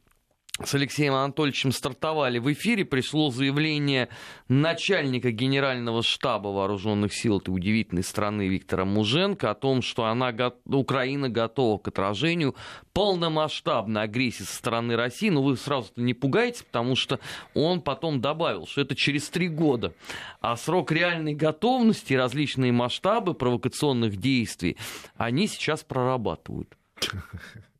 [0.63, 4.09] с Алексеем Анатольевичем стартовали в эфире, пришло заявление
[4.47, 10.33] начальника Генерального штаба Вооруженных сил этой удивительной страны Виктора Муженко о том, что она,
[10.65, 12.55] Украина готова к отражению
[12.93, 15.29] полномасштабной агрессии со стороны России.
[15.29, 17.19] Но вы сразу не пугайтесь, потому что
[17.53, 19.93] он потом добавил, что это через три года.
[20.41, 24.77] А срок реальной готовности и различные масштабы провокационных действий,
[25.15, 26.77] они сейчас прорабатывают.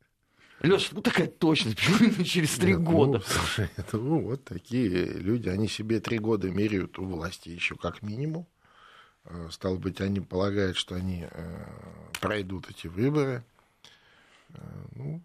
[0.62, 3.18] Леша, ну такая точность, почему через три ну, года?
[3.18, 7.74] Ну, слушай, это, ну, вот такие люди, они себе три года меряют у власти еще
[7.74, 8.46] как минимум.
[9.24, 11.64] Э, стало быть, они полагают, что они э,
[12.20, 13.42] пройдут эти выборы.
[14.50, 14.60] Э,
[14.94, 15.20] ну,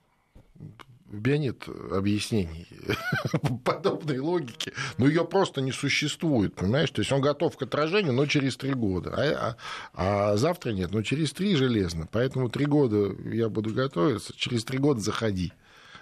[1.10, 2.68] у меня нет объяснений
[3.64, 6.92] подобной логики, но ее просто не существует, понимаешь?
[6.92, 9.56] То есть он готов к отражению, но через три года, а,
[9.94, 12.08] а, а завтра нет, но через три железно.
[12.12, 15.54] Поэтому три года я буду готовиться, через три года заходи.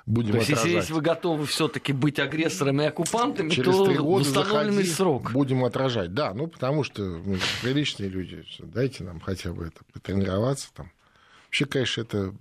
[0.06, 0.72] Будем то есть, отражать.
[0.72, 5.32] если вы готовы все-таки быть агрессорами и оккупантами, через то три года установленный заходи, срок.
[5.32, 6.14] Будем отражать.
[6.14, 10.91] Да, ну потому что ну, приличные люди, дайте нам хотя бы это потренироваться там.
[11.56, 12.36] Вообще, конечно, это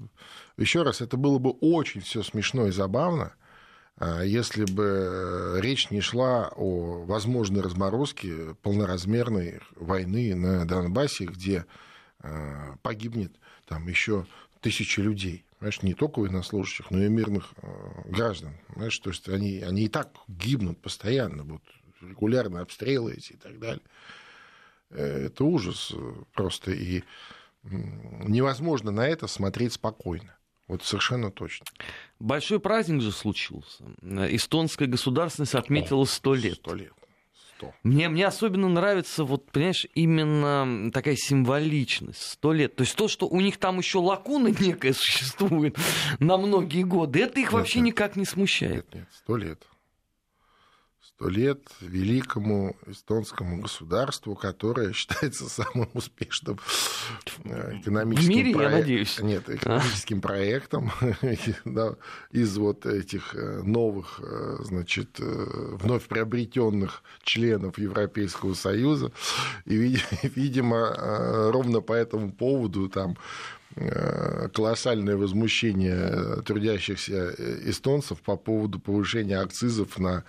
[0.56, 3.36] еще раз, это было бы очень все смешно и забавно,
[3.96, 11.64] а, если бы э, речь не шла о возможной разморозке полноразмерной войны на Донбассе, где
[12.18, 13.32] а, погибнет
[13.66, 14.26] там еще
[14.60, 15.44] тысячи людей.
[15.60, 18.54] Понимаешь, не только военнослужащих, но и мирных а, граждан.
[18.66, 21.62] Понимаешь, то есть они, они и так гибнут постоянно, вот
[22.00, 23.84] регулярно обстрелы эти и так далее.
[24.90, 25.92] Э, это ужас
[26.32, 26.72] просто.
[26.72, 27.04] И
[27.64, 30.36] невозможно на это смотреть спокойно.
[30.66, 31.66] Вот совершенно точно.
[32.18, 33.84] Большой праздник же случился.
[34.02, 36.54] Эстонская государственность отметила сто лет.
[36.54, 36.92] Сто лет.
[37.58, 37.74] 100.
[37.82, 42.22] Мне, мне особенно нравится, вот, понимаешь, именно такая символичность.
[42.22, 42.74] Сто лет.
[42.76, 45.76] То есть то, что у них там еще лакуна некая существует
[46.18, 47.88] на многие годы, это их нет, вообще нет.
[47.88, 48.86] никак не смущает.
[48.86, 49.62] Нет, нет, сто лет
[51.16, 56.58] сто лет великому эстонскому государству, которое считается самым успешным
[57.44, 58.72] э, экономическим В мире, проект...
[58.72, 59.20] я надеюсь.
[59.20, 60.20] Нет, экономическим а?
[60.20, 60.90] проектом
[61.64, 61.94] да,
[62.32, 69.12] из вот этих э, новых, э, значит, вновь приобретенных членов Европейского Союза.
[69.66, 69.76] И,
[70.22, 73.16] видимо, ровно по этому поводу там
[74.52, 77.34] колоссальное возмущение трудящихся
[77.68, 80.24] эстонцев по поводу повышения акцизов на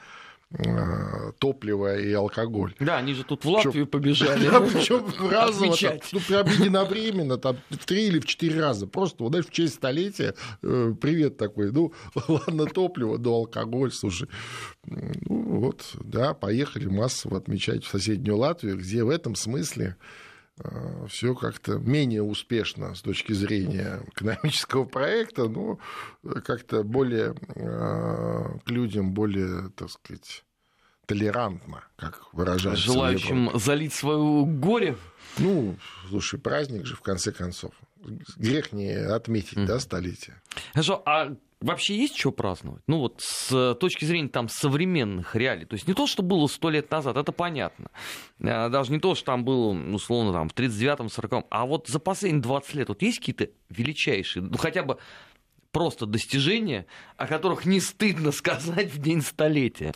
[1.40, 2.74] топливо и алкоголь.
[2.80, 4.48] Да, они же тут в Латвию побежали.
[4.74, 8.88] Причем разово, ну, прям единовременно, там, в три или в четыре раза.
[8.88, 11.72] Просто, вот, знаешь, в честь столетия э, привет такой.
[11.72, 11.94] Ну,
[12.28, 14.30] ладно, топливо, да алкоголь, слушай.
[14.86, 19.98] Ну, вот, да, поехали массово отмечать в соседнюю Латвию, где в этом смысле
[20.64, 25.80] Э, все как-то менее успешно с точки зрения экономического проекта, но
[26.24, 30.45] как-то более э, к людям более, так сказать,
[31.06, 32.84] толерантно, как выражается.
[32.84, 34.98] Желающим залить свое горе?
[35.38, 35.78] Ну,
[36.10, 37.74] слушай, праздник же, в конце концов.
[38.38, 39.66] Грех не отметить, mm.
[39.66, 40.40] да, столетие.
[40.74, 42.84] Хорошо, а вообще есть что праздновать?
[42.88, 45.66] Ну вот с точки зрения там современных реалий.
[45.66, 47.90] То есть не то, что было сто лет назад, это понятно.
[48.42, 51.46] А, даже не то, что там было, условно, там, в 39-м, 40-м.
[51.50, 55.00] А вот за последние 20 лет вот есть какие-то величайшие, ну хотя бы
[55.72, 56.86] просто достижения,
[57.18, 59.94] о которых не стыдно сказать в день столетия?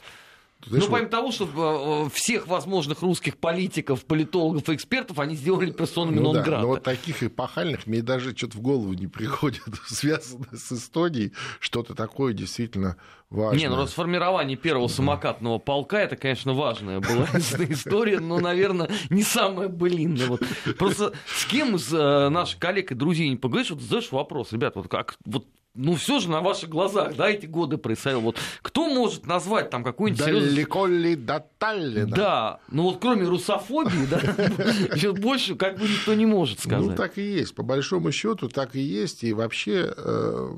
[0.68, 5.36] Знаешь, ну, помимо того, что э, э, всех возможных русских политиков, политологов и экспертов они
[5.36, 9.64] сделали персонами ну, да, но вот таких эпохальных мне даже что-то в голову не приходит,
[9.88, 11.32] связано с историей,
[11.62, 12.98] что-то такое действительно
[13.30, 13.60] важное.
[13.60, 19.70] Не, ну расформирование первого самокатного полка, это, конечно, важная была история, но, наверное, не самая
[19.70, 20.28] былинная.
[20.28, 20.42] Вот.
[20.78, 24.76] Просто с кем из э, наших коллег и друзей не поговоришь, вот задаешь вопрос, ребят,
[24.76, 25.46] вот как вот
[25.76, 28.20] ну, все же на ваших глазах, да, эти годы происходило.
[28.20, 32.08] Вот кто может назвать там какую-нибудь Далеко ли до Таллина?
[32.08, 36.90] Да, ну вот кроме русофобии, да, больше как бы никто не может сказать.
[36.90, 37.56] Ну, так и есть.
[37.56, 39.24] По большому счету так и есть.
[39.24, 40.56] И вообще, э,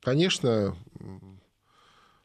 [0.00, 0.76] конечно,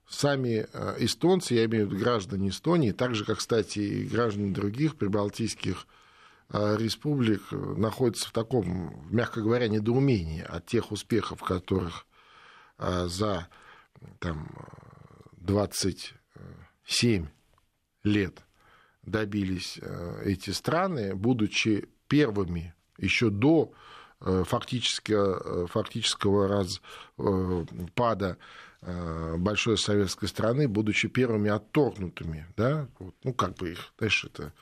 [0.07, 4.53] сами э, эстонцы, я имею в виду граждане Эстонии, так же, как, кстати, и граждане
[4.53, 5.87] других прибалтийских
[6.51, 12.07] республик находится в таком, мягко говоря, недоумении от тех успехов, которых
[12.77, 13.47] а, за
[14.19, 14.49] там,
[15.37, 17.27] 27
[18.03, 18.43] лет
[19.03, 19.79] добились
[20.23, 23.71] эти страны, будучи первыми еще до
[24.19, 28.37] фактического, фактического распада
[28.81, 32.87] большой советской страны, будучи первыми отторгнутыми, да,
[33.23, 34.53] ну, как бы их, знаешь, это,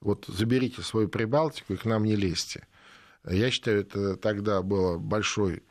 [0.00, 2.66] вот заберите свою Прибалтику и к нам не лезьте.
[3.28, 5.62] Я считаю, это тогда было большой,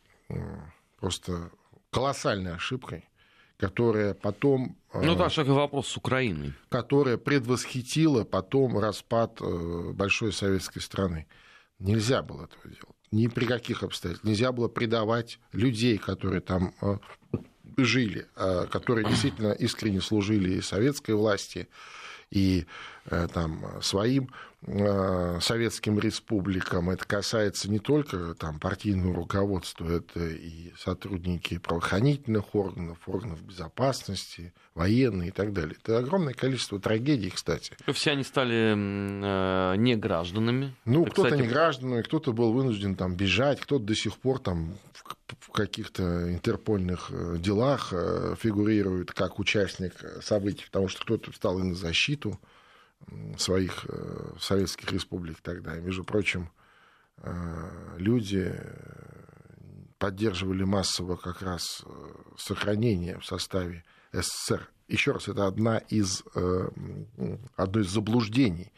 [1.00, 1.52] просто
[1.90, 3.10] колоссальной ошибкой,
[3.58, 4.78] которая потом...
[4.94, 6.54] Ну, это же вопрос с Украиной.
[6.70, 9.42] Которая предвосхитила потом распад
[9.94, 11.28] большой советской страны.
[11.80, 12.96] Нельзя было этого делать.
[13.12, 14.30] Ни при каких обстоятельствах.
[14.30, 16.74] Нельзя было предавать людей, которые там
[17.78, 18.28] жили,
[18.72, 21.70] которые действительно искренне служили и советской власти,
[22.32, 22.66] и
[23.06, 24.30] э, там, своим
[24.66, 26.90] э, советским республикам.
[26.90, 35.30] Это касается не только там, партийного руководства, это и сотрудники правоохранительных органов, органов безопасности, военные
[35.30, 35.76] и так далее.
[35.82, 37.76] Это огромное количество трагедий, кстати.
[37.94, 40.76] Все они стали э, не гражданами.
[40.86, 41.42] Ну, кто-то кстати...
[41.42, 44.76] не гражданами, кто-то был вынужден там, бежать, кто-то до сих пор там,
[45.48, 51.64] в каких-то интерпольных э, делах э, фигурирует как участник событий, потому что кто-то встал и
[51.64, 52.38] на защиту
[53.38, 55.78] своих э, советских республик тогда.
[55.78, 56.50] И, между прочим,
[57.98, 58.54] люди
[59.98, 61.84] поддерживали массово как раз
[62.38, 64.70] сохранение в составе СССР.
[64.88, 66.24] Еще раз, это одна из,
[67.56, 68.72] одно из заблуждений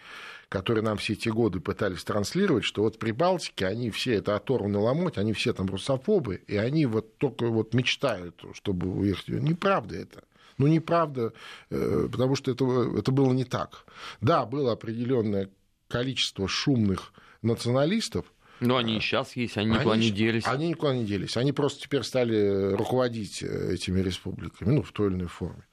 [0.49, 4.79] которые нам все эти годы пытались транслировать, что вот при Балтике они все это оторваны
[4.79, 9.27] ломоть, они все там русофобы, и они вот только вот мечтают, чтобы уехать.
[9.29, 10.23] Неправда это.
[10.57, 11.31] Ну, неправда,
[11.69, 12.65] э, потому что это,
[12.97, 13.85] это было не так.
[14.19, 15.49] Да, было определенное
[15.87, 18.25] количество шумных националистов,
[18.59, 20.43] но они и сейчас есть, они никуда они, не делись.
[20.45, 21.37] Они никуда не делись.
[21.37, 25.63] Они просто теперь стали руководить э, этими республиками, ну, в той или иной форме.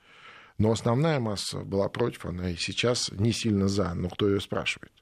[0.59, 4.92] Но основная масса была против, она и сейчас не сильно за, но кто ее спрашивает?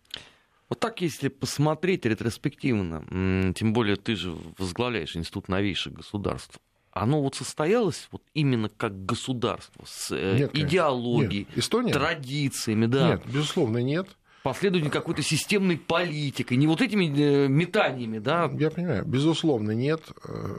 [0.68, 6.59] Вот так, если посмотреть ретроспективно, тем более ты же возглавляешь Институт новейших государств,
[6.90, 11.59] оно вот состоялось вот именно как государство с э, нет, идеологией, нет.
[11.59, 11.92] Эстония?
[11.92, 13.11] традициями, да?
[13.11, 14.09] Нет, безусловно, нет
[14.45, 18.51] последование какой-то системной политикой, не вот этими э, метаниями, да?
[18.59, 20.03] Я понимаю, безусловно, нет.
[20.28, 20.55] Э,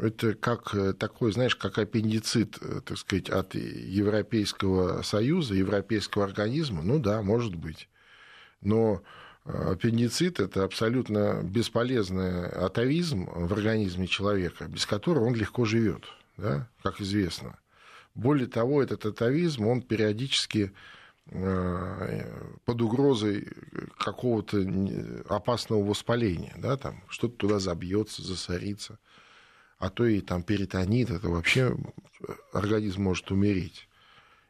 [0.00, 6.80] это как э, такой, знаешь, как аппендицит, так сказать, от Европейского Союза, европейского организма.
[6.82, 7.90] Ну да, может быть.
[8.62, 9.02] Но
[9.44, 16.04] аппендицит– это абсолютно бесполезный атовизм в организме человека, без которого он легко живет,
[16.38, 17.58] да, как известно.
[18.14, 20.72] Более того, этот атовизм, он периодически
[21.30, 23.48] под угрозой
[23.98, 24.64] какого-то
[25.28, 28.98] опасного воспаления, да, там что-то туда забьется, засорится,
[29.78, 31.76] а то и там перитонит, это вообще
[32.52, 33.88] организм может умереть.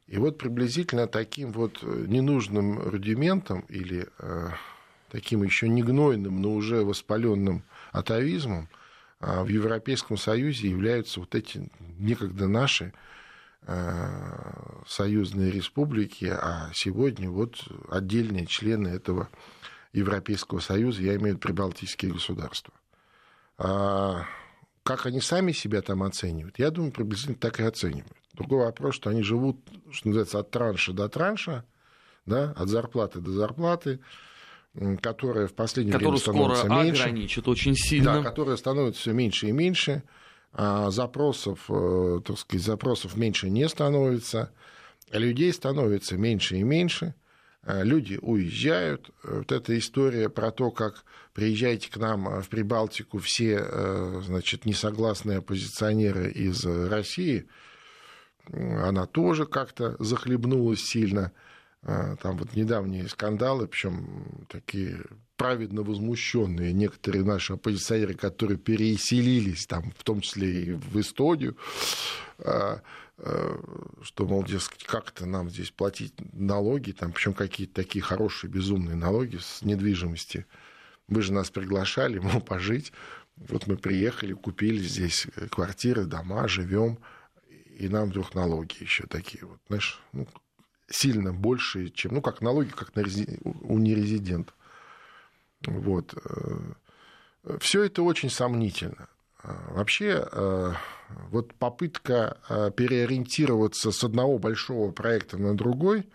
[0.06, 4.48] И вот приблизительно таким вот ненужным рудиментом или э,
[5.10, 7.62] таким еще не гнойным, но уже воспаленным
[7.92, 8.68] атовизмом
[9.20, 13.13] э, в Европейском Союзе являются вот эти некогда наши Э,
[14.86, 19.28] союзные республики, а сегодня вот отдельные члены этого
[19.92, 22.74] Европейского Союза, я имею в виду прибалтийские государства.
[23.56, 24.24] А
[24.82, 28.12] как они сами себя там оценивают, я думаю, приблизительно так и оценивают.
[28.34, 29.58] Другой вопрос, что они живут,
[29.90, 31.64] что называется, от транша до транша,
[32.26, 34.00] да, от зарплаты до зарплаты,
[35.00, 37.02] которая в последнее Которую время становится скоро меньше.
[37.02, 38.14] ограничит очень сильно.
[38.14, 40.02] Да, которая становится все меньше и меньше.
[40.56, 44.52] А запросов, э, так сказать, запросов меньше не становится,
[45.10, 47.14] людей становится меньше и меньше,
[47.64, 49.10] э, люди уезжают.
[49.24, 56.30] Вот эта история про то, как приезжайте к нам в Прибалтику все, значит, несогласные оппозиционеры
[56.30, 57.48] из России,
[58.52, 61.32] она тоже как-то захлебнулась сильно.
[61.82, 65.02] Там вот недавние скандалы, причем такие
[65.36, 71.56] праведно возмущенные некоторые наши оппозиционеры, которые переселились, там, в том числе и в Эстонию,
[72.38, 72.82] а,
[73.18, 73.60] а,
[74.02, 79.38] что, мол, дескать, как-то нам здесь платить налоги, там, причем какие-то такие хорошие, безумные налоги
[79.38, 80.46] с недвижимости.
[81.08, 82.92] Вы же нас приглашали, мол, пожить.
[83.36, 86.98] Вот мы приехали, купили здесь квартиры, дома, живем,
[87.76, 90.28] и нам вдруг налоги еще такие вот, знаешь, ну,
[90.88, 93.02] сильно больше, чем, ну, как налоги, как на
[93.42, 94.54] у нерезидентов.
[95.66, 96.14] Вот.
[96.24, 99.08] Э, Все это очень сомнительно.
[99.42, 100.72] А, вообще, э,
[101.30, 106.08] вот попытка э, переориентироваться с одного большого проекта на другой,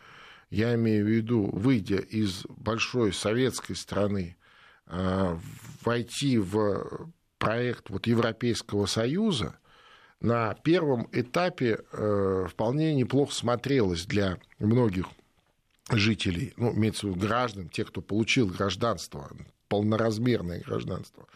[0.50, 4.36] я имею в виду, выйдя из большой советской страны,
[5.86, 9.60] войти в проект вот Европейского Союза,
[10.20, 11.84] на первом этапе
[12.50, 15.06] вполне неплохо смотрелось для многих
[15.98, 19.30] жителей, ну, имеется в виду граждан, тех, кто получил гражданство,
[19.68, 21.28] полноразмерное гражданство,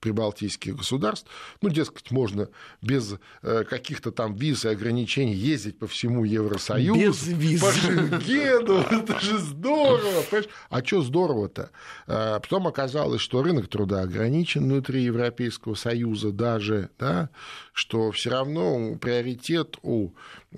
[0.00, 1.28] прибалтийских государств.
[1.60, 2.48] Ну, дескать, можно
[2.82, 6.98] без э, каких-то там виз и ограничений ездить по всему Евросоюзу.
[6.98, 7.60] Без виз.
[7.60, 8.78] По Шенгену.
[8.90, 10.22] Это же здорово.
[10.30, 10.50] Понимаешь?
[10.70, 11.70] А что здорово-то?
[12.06, 17.30] А потом оказалось, что рынок труда ограничен внутри Европейского Союза даже, да,
[17.72, 20.12] что все равно приоритет у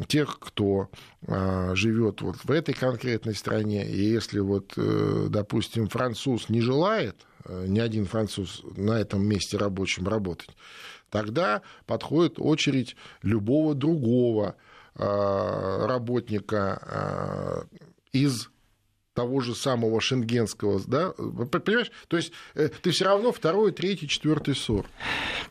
[0.06, 0.90] тех, кто
[1.26, 7.16] а, живет вот в этой конкретной стране, и если вот, э, допустим, француз не желает
[7.20, 7.29] Э,
[7.66, 10.50] ни один француз на этом месте рабочем работать,
[11.10, 14.56] тогда подходит очередь любого другого
[14.94, 17.78] э, работника э,
[18.12, 18.48] из
[19.14, 21.90] того же самого шенгенского, да, понимаешь?
[22.08, 22.32] То есть
[22.82, 24.86] ты все равно второй, третий, четвертый сор.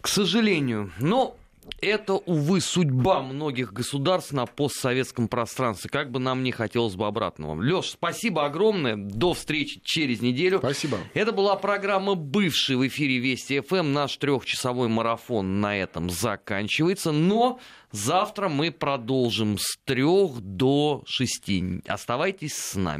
[0.01, 0.91] К сожалению.
[0.99, 1.35] Но
[1.81, 5.89] это, увы, судьба многих государств на постсоветском пространстве.
[5.89, 7.55] Как бы нам не хотелось бы обратного.
[7.61, 8.95] Леш, спасибо огромное.
[8.95, 10.59] До встречи через неделю.
[10.59, 10.97] Спасибо.
[11.13, 13.93] Это была программа «Бывший» в эфире Вести ФМ.
[13.93, 17.11] Наш трехчасовой марафон на этом заканчивается.
[17.11, 17.59] Но
[17.91, 21.81] завтра мы продолжим с трех до шести.
[21.87, 22.97] Оставайтесь с нами.